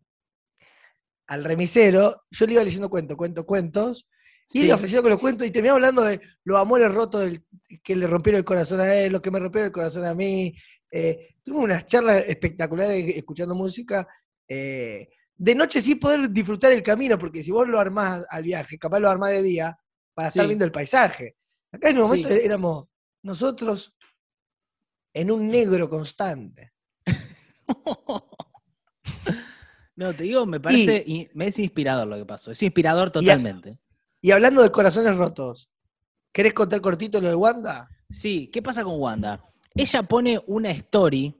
[1.27, 4.07] al remisero, yo le iba leyendo cuentos, cuentos, cuentos,
[4.51, 4.65] y Sí.
[4.65, 7.43] le ofreció con los cuentos y terminaba hablando de los amores rotos del-
[7.83, 10.55] que le rompieron el corazón a él, lo que me rompieron el corazón a mí.
[10.91, 14.07] Eh, tuve unas charlas espectaculares escuchando música.
[14.47, 15.09] eh,
[15.41, 18.99] de noche sí poder disfrutar el camino, porque si vos lo armás al viaje, capaz
[18.99, 19.79] lo armás de día,
[20.13, 20.47] para estar Sí.
[20.47, 21.37] viendo el paisaje.
[21.71, 22.39] Acá en un momento Sí.
[22.43, 22.87] éramos
[23.23, 23.95] nosotros
[25.13, 26.73] en un negro constante.
[29.95, 32.51] No, te digo, me parece, y, me es inspirador lo que pasó.
[32.51, 33.77] Es inspirador totalmente.
[34.21, 35.69] Y hablando de corazones rotos,
[36.31, 37.89] ¿querés contar cortito lo de Wanda?
[38.09, 39.43] Sí, ¿qué pasa con Wanda?
[39.75, 41.33] Ella pone una story,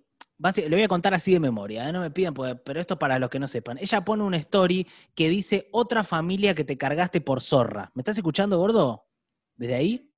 [0.56, 1.92] le voy a contar así de memoria, ¿eh?
[1.92, 3.78] no me porque- pero esto para los que no sepan.
[3.80, 7.92] Ella pone una story que dice otra familia que te cargaste por zorra.
[7.96, 9.06] ¿Me estás escuchando, gordo?
[9.56, 10.13] ¿Desde ahí?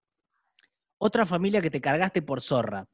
[1.00, 2.88] Otra familia que te cargaste por zorra.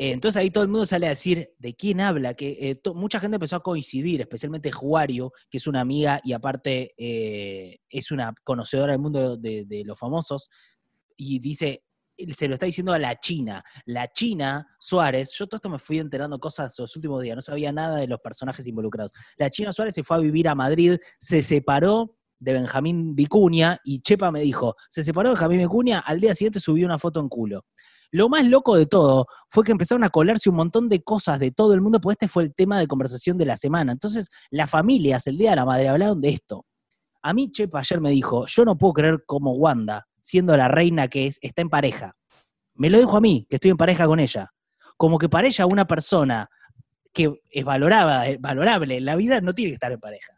[0.00, 3.18] Eh, entonces ahí todo el mundo sale a decir de quién habla, que eh, mucha
[3.18, 8.92] gente empezó a coincidir, especialmente Juario, que es una amiga y aparte es una conocedora
[8.92, 10.50] del mundo de, los famosos,
[11.16, 11.82] y dice,
[12.34, 13.62] se lo está diciendo a la China.
[13.86, 17.72] La China Suárez, yo todo esto me fui enterando cosas los últimos días, no sabía
[17.72, 19.12] nada de los personajes involucrados.
[19.36, 24.00] La China Suárez se fue a vivir a Madrid, se separó de Benjamín Vicuña y
[24.00, 27.64] Chepa me dijo, se separó Benjamín Vicuña, al día siguiente subió una foto en culo.
[28.10, 31.50] Lo más loco de todo fue que empezaron a colarse un montón de cosas de
[31.50, 33.92] todo el mundo, porque este fue el tema de conversación de la semana.
[33.92, 36.64] Entonces, las familias, el Día de la Madre, hablaron de esto.
[37.22, 41.08] A mí Chepa ayer me dijo, yo no puedo creer cómo Wanda, siendo la reina
[41.08, 42.14] que es, está en pareja.
[42.74, 44.50] Me lo dijo a mí, que estoy en pareja con ella.
[44.98, 46.48] Como que para ella una persona
[47.14, 50.34] que es valorada, eh, valorable en la vida no tiene que estar en pareja.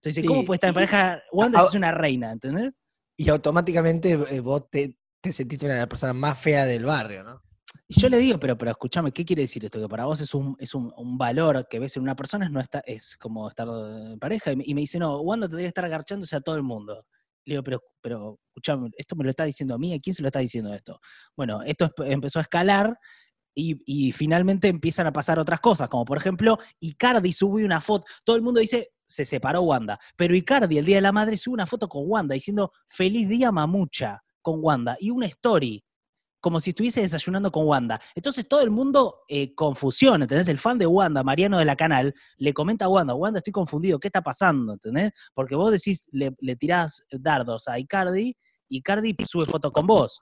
[0.00, 2.32] Entonces, Sí, ¿cómo puede estar en y- pareja Wanda es una reina?
[2.32, 2.72] ¿Entendés?
[3.18, 7.22] Y automáticamente eh, vos te, te sentiste una de las personas más feas del barrio,
[7.22, 7.42] ¿no?
[7.88, 9.78] Y yo le digo, pero, pero escúchame, ¿qué quiere decir esto?
[9.80, 12.50] Que para vos es un, es un, un valor que ves en una persona, es,
[12.50, 14.52] no está, es como estar en pareja.
[14.52, 17.04] Y me, y me dice, no, Wanda tendría que estar agarchándose a todo el mundo.
[17.46, 20.22] Le digo, pero, pero escúchame, esto me lo está diciendo a mí, ¿a quién se
[20.22, 21.00] lo está diciendo esto?
[21.36, 22.98] Bueno, esto empezó a escalar
[23.54, 28.04] y, y finalmente empiezan a pasar otras cosas, como por ejemplo, Icardi sube una foto,
[28.24, 31.54] todo el mundo dice, se separó Wanda, pero Icardi el Día de la Madre sube
[31.54, 35.82] una foto con Wanda diciendo, feliz día mamucha con Wanda, y una story
[36.46, 38.00] como si estuviese desayunando con Wanda.
[38.14, 40.46] Entonces todo el mundo eh, confusión, ¿entendés?
[40.46, 43.98] El fan de Wanda, Mariano de la Canal, le comenta a Wanda, Wanda, estoy confundido,
[43.98, 44.74] ¿qué está pasando?
[44.74, 45.10] ¿Entendés?
[45.34, 48.36] Porque vos decís, le, le tirás dardos a Icardi,
[48.68, 50.20] y Icardi sube foto con vos.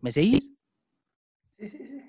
[0.00, 0.52] ¿Me seguís?
[1.58, 2.00] Sí, sí, sí.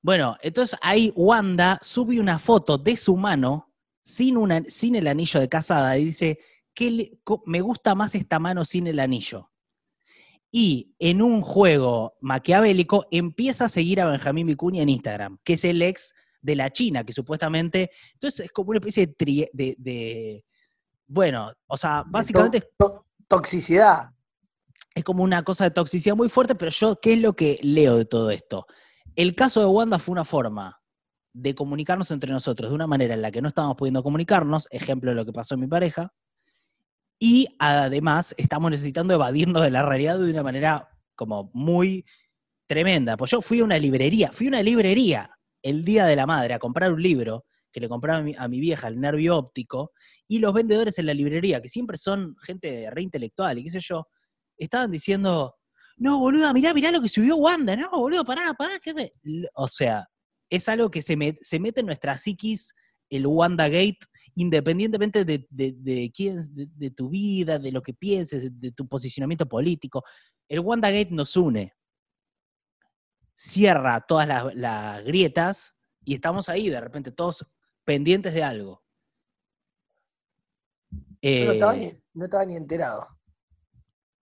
[0.00, 3.72] Bueno, entonces ahí Wanda sube una foto de su mano
[4.04, 6.38] sin, una, sin el anillo de casada y dice,
[6.72, 9.49] "¿Qué le- co- me gusta más esta mano sin el anillo.
[10.52, 15.64] Y en un juego maquiavélico empieza a seguir a Benjamín Vicuña en Instagram, que es
[15.64, 17.90] el ex de la China, que supuestamente...
[18.14, 19.16] Entonces es como una especie de...
[19.16, 20.44] tri- de- de-
[21.06, 24.10] bueno, o sea, básicamente To- to- toxicidad.
[24.94, 27.96] es como una cosa de toxicidad muy fuerte, pero yo, ¿qué es lo que leo
[27.96, 28.66] de todo esto?
[29.16, 30.80] El caso de Wanda fue una forma
[31.32, 35.10] de comunicarnos entre nosotros de una manera en la que no estábamos pudiendo comunicarnos, ejemplo
[35.10, 36.12] de lo que pasó en mi pareja,
[37.22, 42.04] y además estamos necesitando evadirnos de la realidad de una manera como muy
[42.66, 43.16] tremenda.
[43.16, 45.30] Pues yo fui a una librería, fui a una librería
[45.62, 48.88] el Día de la Madre a comprar un libro que le compraba a mi, vieja,
[48.88, 49.92] el nervio óptico,
[50.26, 53.80] y los vendedores en la librería, que siempre son gente re intelectual y qué sé
[53.80, 54.08] yo,
[54.56, 55.54] estaban diciendo,
[55.96, 58.78] no, boluda, mirá, mirá lo que subió Wanda, no, boludo, pará, pará.
[58.82, 59.12] ¿qué te-?".
[59.22, 60.08] L- O sea,
[60.50, 62.72] es algo que se, met- se mete en nuestra psiquis,
[63.08, 63.98] el Wanda Gate,
[64.34, 68.86] independientemente de, de- de quién, de, de tu vida, de lo que pienses, de, tu
[68.88, 70.04] posicionamiento político.
[70.48, 71.72] El Wanda Gate nos une,
[73.34, 77.46] cierra todas las, las grietas y estamos ahí de repente todos
[77.84, 78.82] pendientes de algo.
[81.22, 83.06] No estaba, Eh, ni, no estaba ni enterado.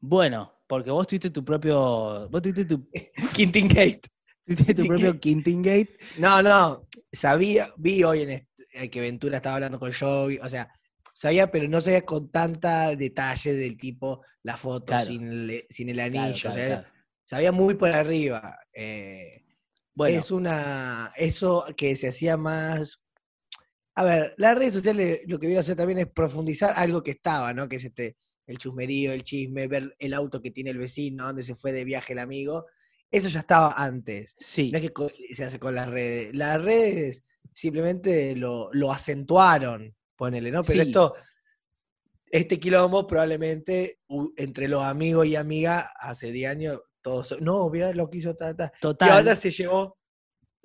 [0.01, 2.29] Bueno, porque vos tuviste tu propio.
[2.29, 2.89] Vos tuviste tu,
[3.35, 4.03] Quintin Gate.
[4.47, 5.97] tuviste tu propio Quintin Gate.
[6.19, 6.87] No, no.
[7.13, 8.48] Sabía, vi hoy en eh,
[8.91, 10.39] que Ventura estaba hablando con Joey.
[10.39, 10.73] O sea,
[11.15, 15.07] sabía, pero no sabía con tanta detalle del tipo la foto Claro.
[15.07, 16.35] sin, el, sin el anillo.
[16.35, 16.93] claro, o sea,
[17.25, 18.59] sabía muy por arriba.
[18.73, 19.45] eh,
[19.95, 21.13] Bueno, es una.
[21.17, 23.03] Eso que se hacía más.
[23.97, 27.11] A ver, las redes sociales lo que viene a hacer también es profundizar algo que
[27.11, 27.69] estaba, ¿no?
[27.69, 31.43] Que es este, el chusmerío, el chisme, ver el auto que tiene el vecino, dónde
[31.43, 32.67] se fue de viaje el amigo.
[33.11, 34.35] Eso ya estaba antes.
[34.39, 34.71] sí.
[34.71, 36.35] No es que se hace con las redes.
[36.35, 40.61] Las redes simplemente lo, lo acentuaron, ponele, ¿no?
[40.63, 40.89] Pero Sí.
[40.89, 41.15] esto,
[42.31, 44.01] este quilombo probablemente
[44.37, 48.73] entre los amigos y amigas hace 10 años, todos, no, mira lo que hizo Tata.
[48.77, 49.11] Y Total.
[49.11, 49.97] ahora se llevó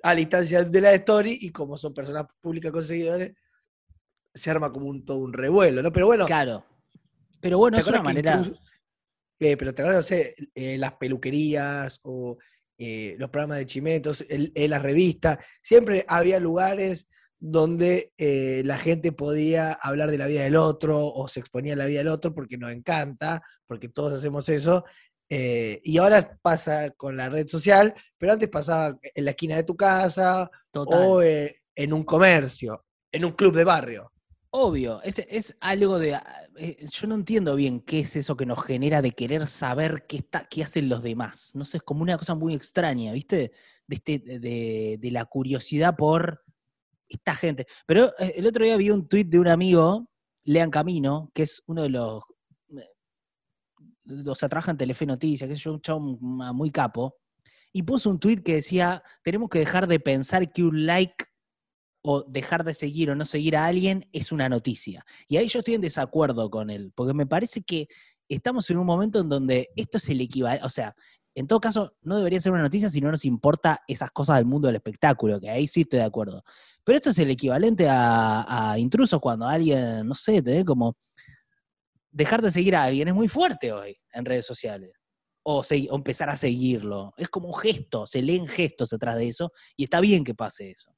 [0.02, 3.34] a la instancia de la story y como son personas públicas con seguidores,
[4.34, 5.90] se arma como un, todo un revuelo, ¿no?
[5.92, 6.64] Pero bueno, Claro.
[7.40, 8.34] Pero bueno, ¿te es una manera.
[8.40, 8.60] incluso-
[9.40, 12.38] eh, pero te acuerdas, no sé, eh, las peluquerías o
[12.78, 18.12] eh, los programas de chimetos, el- eh, las revistas, siempre había lugares donde
[18.64, 21.98] la gente podía hablar de la vida del otro o se exponía a la vida
[21.98, 24.82] del otro porque nos encanta, porque todos hacemos eso.
[25.28, 29.76] y ahora pasa con la red social, pero antes pasaba en la esquina de tu
[29.76, 30.98] casa Total.
[31.06, 34.10] o en un comercio, en un club de barrio.
[34.56, 36.16] Obvio, es, es algo de...
[36.58, 40.18] eh, Yo no entiendo bien qué es eso que nos genera de querer saber qué,
[40.18, 41.50] está, qué hacen los demás.
[41.56, 43.50] No sé, es como una cosa muy extraña, ¿viste?
[43.88, 46.44] De, este, de, de la curiosidad por
[47.08, 47.66] esta gente.
[47.84, 50.08] Pero eh, el otro día vi un tuit de un amigo,
[50.44, 52.22] Lean Camino, que es uno de los...
[52.78, 57.16] eh, O sea, trabaja en Telefe Noticias, que es un chavo muy capo,
[57.72, 61.24] y puso un tuit que decía, tenemos que dejar de pensar que un like
[62.06, 65.06] o dejar de seguir o no seguir a alguien es una noticia.
[65.26, 67.88] Y ahí yo estoy en desacuerdo con él, porque me parece que
[68.28, 70.94] estamos en un momento en donde esto es el equivalente, o sea,
[71.34, 74.44] en todo caso no debería ser una noticia si no nos importa esas cosas del
[74.44, 76.44] mundo del espectáculo, que ahí sí estoy de acuerdo.
[76.84, 80.96] Pero esto es el equivalente a, a intrusos cuando alguien, no sé, te ve como
[82.10, 84.92] dejar de seguir a alguien es muy fuerte hoy en redes sociales.
[85.46, 87.12] O, o empezar a seguirlo.
[87.18, 90.70] Es como un gesto, se leen gestos detrás de eso y está bien que pase
[90.70, 90.94] eso.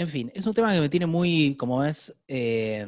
[0.00, 2.86] En fin, es un tema que me tiene muy, como es, eh,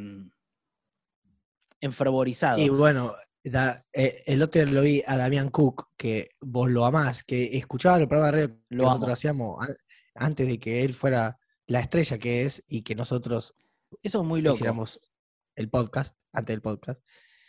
[1.80, 2.58] enfervorizado.
[2.58, 6.84] Y bueno, da- eh, el otro día lo vi a Damián Cook, que vos lo
[6.86, 9.12] amás, que escuchaba el programa de radio que Lo nosotros amo.
[9.12, 9.76] hacíamos an-
[10.14, 13.54] antes de que él fuera la estrella que es y que nosotros
[14.02, 14.54] Eso es muy loco.
[14.54, 14.98] hiciéramos
[15.54, 17.02] el podcast, antes del podcast.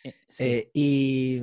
[0.04, 0.44] Eh, sí.
[0.44, 1.42] Eh, y.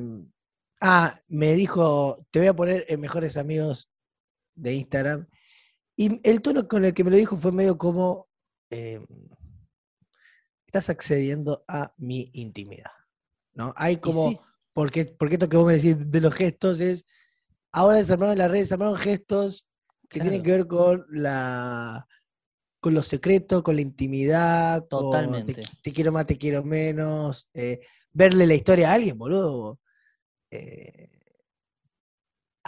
[0.83, 3.91] Ah, me dijo, te voy a poner en mejores amigos
[4.55, 5.27] de Instagram.
[6.01, 8.27] Y el tono con el que me lo dijo fue medio como.
[8.71, 9.05] eh,
[10.65, 12.93] estás accediendo a mi intimidad.
[13.53, 13.75] ¿No?
[13.77, 14.31] Hay como.
[14.31, 14.41] sí,
[14.73, 17.05] Porque, porque esto que vos me decís de los gestos es.
[17.71, 19.69] Ahora desarmaron las redes, desarmaron gestos
[20.09, 22.07] que tienen que ver con la.
[22.81, 25.53] con lo secreto, con la intimidad, con Totalmente.
[25.55, 27.47] te, te quiero más, te quiero menos.
[27.53, 27.81] eh,
[28.13, 29.79] verle la historia a alguien, boludo.
[30.51, 31.20] eh,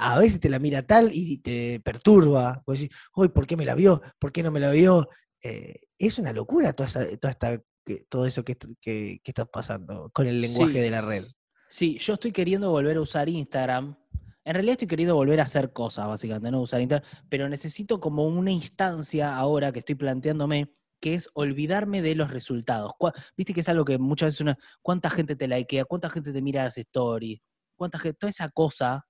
[0.03, 2.63] a veces te la mira tal y te perturba.
[2.67, 4.03] Vos decís, uy, ¿por qué me la vio?
[4.19, 5.09] ¿Por qué no me la vio?
[5.43, 9.45] Eh, es una locura toda esa- toda esta, que- todo eso que, que- que está
[9.45, 10.79] pasando con el lenguaje Sí.
[10.81, 11.27] de la red.
[11.69, 13.97] Sí, yo estoy queriendo volver a usar Instagram.
[14.45, 18.27] En realidad estoy queriendo volver a hacer cosas, básicamente, no usar Instagram, pero necesito como
[18.27, 22.93] una instancia ahora que estoy planteándome, que es olvidarme de los resultados.
[23.37, 25.85] Viste que es algo que muchas veces una, ¿cuánta gente te likea?
[25.85, 27.41] ¿Cuánta gente te mira las stories?
[27.77, 28.19] ¿Cuánta gente?
[28.19, 29.05] Toda esa cosa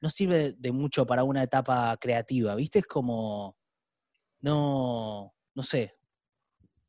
[0.00, 2.80] no sirve de mucho para una etapa creativa, ¿viste?
[2.80, 3.56] Es como,
[4.40, 5.94] no, no sé,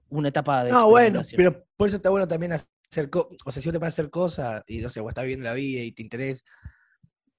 [0.10, 3.38] una etapa de No, bueno, pero por eso está bueno también hacer cosas.
[3.46, 5.46] O sea, si vos te vas a hacer cosas y no sé, vos estás viviendo
[5.46, 6.44] la vida y te interesa.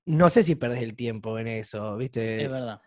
[0.07, 2.45] No sé si perdés el tiempo en eso, ¿viste?
[2.45, 2.81] Es verdad.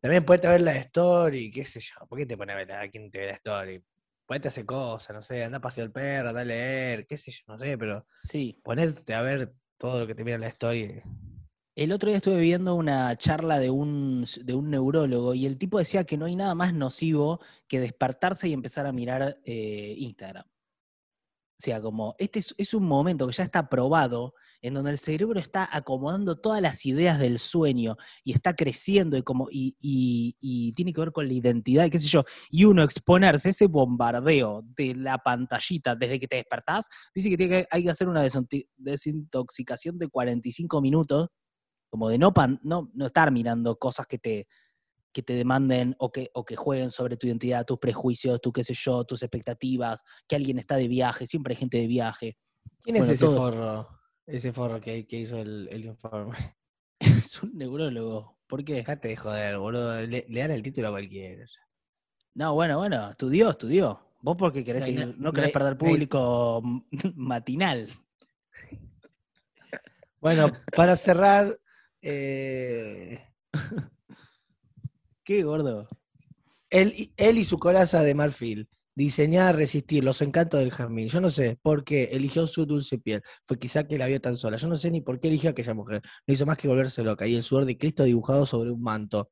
[0.00, 2.06] También puedes ver la story, qué sé yo.
[2.08, 3.82] ¿Por qué te pones a ver a quién te ve la story?
[4.24, 7.16] Ponete a hacer cosas, no sé, anda a pasear el perro, anda a leer, qué
[7.16, 8.60] sé yo, no sé, pero Sí.
[8.62, 11.02] ponerte a ver todo lo que te mira en la story.
[11.80, 15.78] El otro día estuve viendo una charla de un, de un neurólogo y el tipo
[15.78, 20.44] decía que no hay nada más nocivo que despertarse y empezar a mirar eh, Instagram.
[20.44, 25.40] O sea, como este es, un momento que ya está probado en donde el cerebro
[25.40, 30.92] está acomodando todas las ideas del sueño y está creciendo y, como, y, y- tiene
[30.92, 34.64] que ver con la identidad, y qué sé yo, y uno exponerse a ese bombardeo
[34.76, 38.22] de la pantallita desde que te despertás, dice que, hay que hacer una
[38.76, 41.28] desintoxicación de 45 minutos
[41.90, 44.46] como de no, pan- no, no estar mirando cosas que te,
[45.12, 48.62] que te demanden o que, o que jueguen sobre tu identidad, tus prejuicios, tu qué
[48.64, 52.38] sé yo, tus expectativas, que alguien está de viaje, siempre hay gente de viaje.
[52.82, 53.88] ¿Quién Bueno, es ese todo- forro?
[54.26, 56.56] Ese forro que, que hizo el, el informe.
[57.00, 58.38] Es un neurólogo.
[58.46, 58.74] ¿Por qué?
[58.74, 60.00] Dejate de joder, boludo.
[60.06, 61.44] Le, le dan el título a cualquiera.
[62.34, 64.06] No, bueno, bueno, estudió, estudió.
[64.20, 66.60] Vos porque querés No ir- no querés perder no público
[67.16, 67.88] matinal.
[70.20, 71.58] Bueno, para cerrar,
[72.02, 73.20] eh,
[75.24, 75.88] Qué gordo.
[76.70, 81.08] él, y- él y su coraza de marfil, diseñada a resistir los encantos del jazmín.
[81.08, 83.22] Yo no sé por qué eligió su dulce piel.
[83.42, 84.56] Fue quizá que la vio tan sola.
[84.56, 86.02] Yo no sé ni por qué eligió a aquella mujer.
[86.26, 87.26] No hizo más que volverse loca.
[87.26, 89.30] Y el sudor de Cristo dibujado sobre un manto.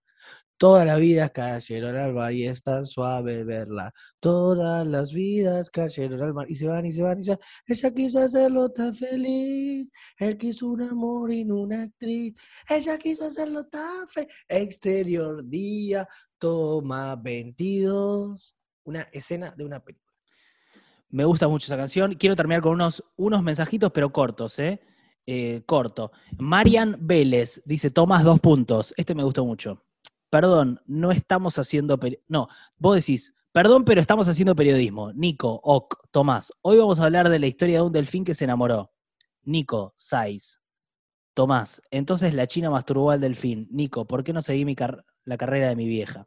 [0.59, 3.95] Todas las vidas cayeron al mar y es tan suave verla.
[4.19, 7.39] Todas las vidas cayeron al mar y se van y se van y se.
[7.65, 9.89] Ella quiso hacerlo tan feliz.
[10.19, 12.35] Él quiso un amor y una actriz.
[12.69, 14.29] Ella quiso hacerlo tan feliz.
[14.49, 18.57] Exterior día, toma 22.
[18.83, 20.13] Una escena de una película.
[21.09, 22.15] Me gusta mucho esa canción.
[22.17, 24.81] Quiero terminar con unos, unos mensajitos, pero cortos, ¿eh?
[25.25, 26.11] Eh, corto.
[26.37, 28.93] Marian Vélez dice, Tomás, dos puntos.
[28.97, 29.85] Este me gustó mucho.
[30.31, 31.99] Perdón, no estamos haciendo...
[32.29, 35.13] No, vos decís, perdón, pero estamos haciendo periodismo.
[35.13, 36.53] Nico, Ok, Tomás.
[36.63, 38.93] Hoy vamos a hablar de la historia de un delfín que se enamoró.
[39.43, 40.61] Nico, Saiz.
[41.35, 43.69] Tomás, entonces la china masturbó al delfín.
[43.71, 44.75] Nico, ¿por qué no seguí mi
[45.25, 46.27] la carrera de mi vieja?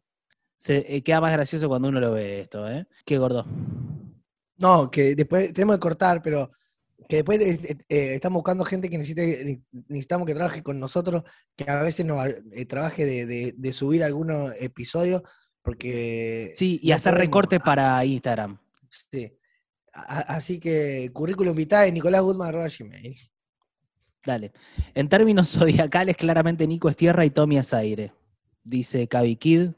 [0.56, 2.88] Se, eh, queda más gracioso cuando uno lo ve esto, ¿eh?
[3.06, 3.46] Qué gordo.
[4.56, 6.52] No, que después tenemos que cortar, pero
[7.10, 10.80] que después eh, eh, eh, estamos buscando gente que necesite, ne- necesitamos que trabaje con
[10.80, 11.24] nosotros,
[11.56, 15.22] que a veces nos eh, trabaje de, de- de subir algunos episodios,
[15.62, 16.52] porque...
[16.56, 17.28] Sí, y no hacer podemos.
[17.28, 18.58] recortes para Instagram.
[19.12, 19.38] Sí.
[19.94, 23.16] A- así que currículum vitae nicolásgoodman.gmail.
[24.26, 24.52] Dale.
[24.94, 28.14] En términos zodiacales, claramente Nico es tierra y Tommy es aire.
[28.64, 29.72] Dice Cavi Kid.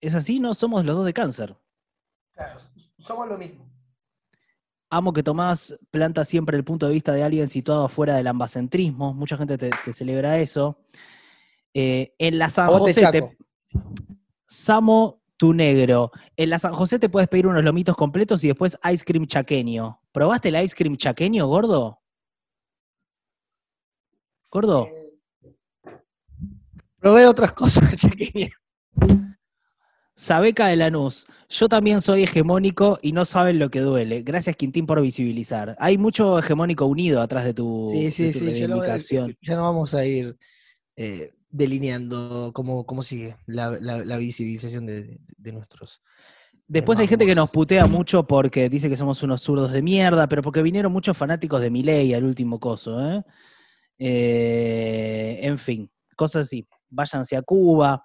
[0.00, 0.40] ¿Es así?
[0.40, 1.56] No somos los dos de cáncer.
[2.34, 2.58] Claro,
[2.98, 3.70] somos lo mismo.
[4.96, 9.12] Amo que Tomás planta siempre el punto de vista de alguien situado afuera del ambacentrismo.
[9.12, 10.78] Mucha gente te, te celebra eso.
[11.74, 13.36] Eh, en la San José, te-.
[14.46, 16.12] Samo tu negro.
[16.36, 20.00] En la San José te puedes pedir unos lomitos completos y después ice cream chaqueño.
[20.12, 22.00] ¿Probaste el ice cream chaqueño, gordo?
[24.48, 24.88] ¿Gordo?
[27.00, 28.48] Probé otras cosas, chaqueña.
[30.16, 31.26] Sabeca de Lanús.
[31.48, 34.22] Yo también soy hegemónico y no saben lo que duele.
[34.22, 35.76] Gracias, Quintín, por visibilizar.
[35.80, 38.52] Hay mucho hegemónico unido atrás de tu, Sí, de sí, tu sí.
[38.52, 39.36] Ya no, reivindicación.
[39.42, 40.36] ya no vamos a ir
[40.96, 45.18] eh, delineando cómo, cómo sigue la, la- la visibilización de,
[45.52, 46.00] nuestros.
[46.66, 50.28] Después hay gente que nos putea mucho porque dice que somos unos zurdos de mierda,
[50.28, 53.04] pero porque vinieron muchos fanáticos de Milei al último coso.
[53.06, 53.22] ¿eh?
[53.98, 56.66] Eh, en fin, cosas así.
[56.88, 58.04] Váyanse a Cuba.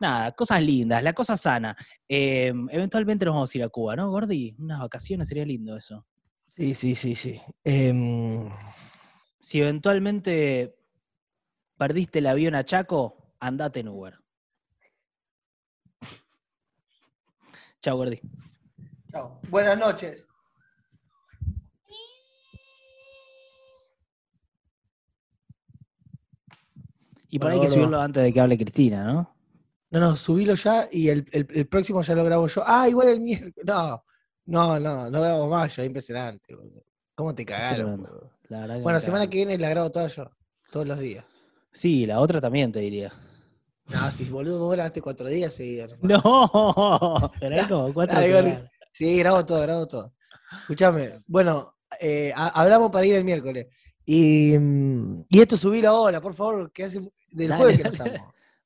[0.00, 1.76] Nada, cosas lindas, la cosa sana.
[2.08, 4.56] Eh, eventualmente nos vamos a ir a Cuba, ¿no, Gordi?
[4.58, 6.06] Unas vacaciones sería lindo eso.
[6.56, 7.40] Sí, sí, sí, sí.
[7.62, 8.48] Em,
[9.38, 10.74] Si eventualmente
[11.76, 14.18] perdiste el avión a Chaco, andate en Uber.
[17.80, 18.20] Chao, Gordi.
[19.10, 19.40] chao.
[19.48, 20.26] Buenas noches.
[27.30, 29.39] Y por ahí hay que subirlo antes de que hable Cristina, ¿no?
[29.90, 32.62] No, no, subilo ya y el, el- el próximo ya lo grabo yo.
[32.64, 33.54] Ah, igual el miércoles.
[33.64, 34.04] No,
[34.46, 35.82] no, no, no grabo más yo.
[35.84, 36.82] Impresionante, boludo.
[37.14, 37.76] ¿Cómo te cagaron?
[37.78, 38.08] tremendo.
[38.08, 38.30] boludo?
[38.48, 40.30] La verdad que Bueno, semana que viene la grabo toda yo.
[40.70, 41.24] Todos los días.
[41.72, 43.12] Sí, la otra también te diría.
[43.88, 45.94] No, si boludo, vos grabaste cuatro días seguidos.
[46.02, 48.70] No, hay como cuatro semanas.
[48.92, 50.14] Sí, grabo todo, grabo todo.
[50.62, 53.66] Escuchame, bueno, eh, ha- hablamos para ir el miércoles.
[54.04, 57.90] Y, mm, y esto subilo ahora, por favor, que hace del Dale, jueves que no
[57.92, 58.20] dale.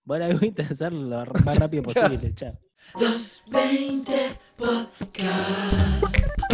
[0.05, 0.19] Estamos.
[0.21, 2.35] Bueno, voy a intentar hacerlo lo más rápido posible.
[2.35, 2.59] Chao.
[3.01, 4.13] Los 20
[4.57, 6.54] Podcast.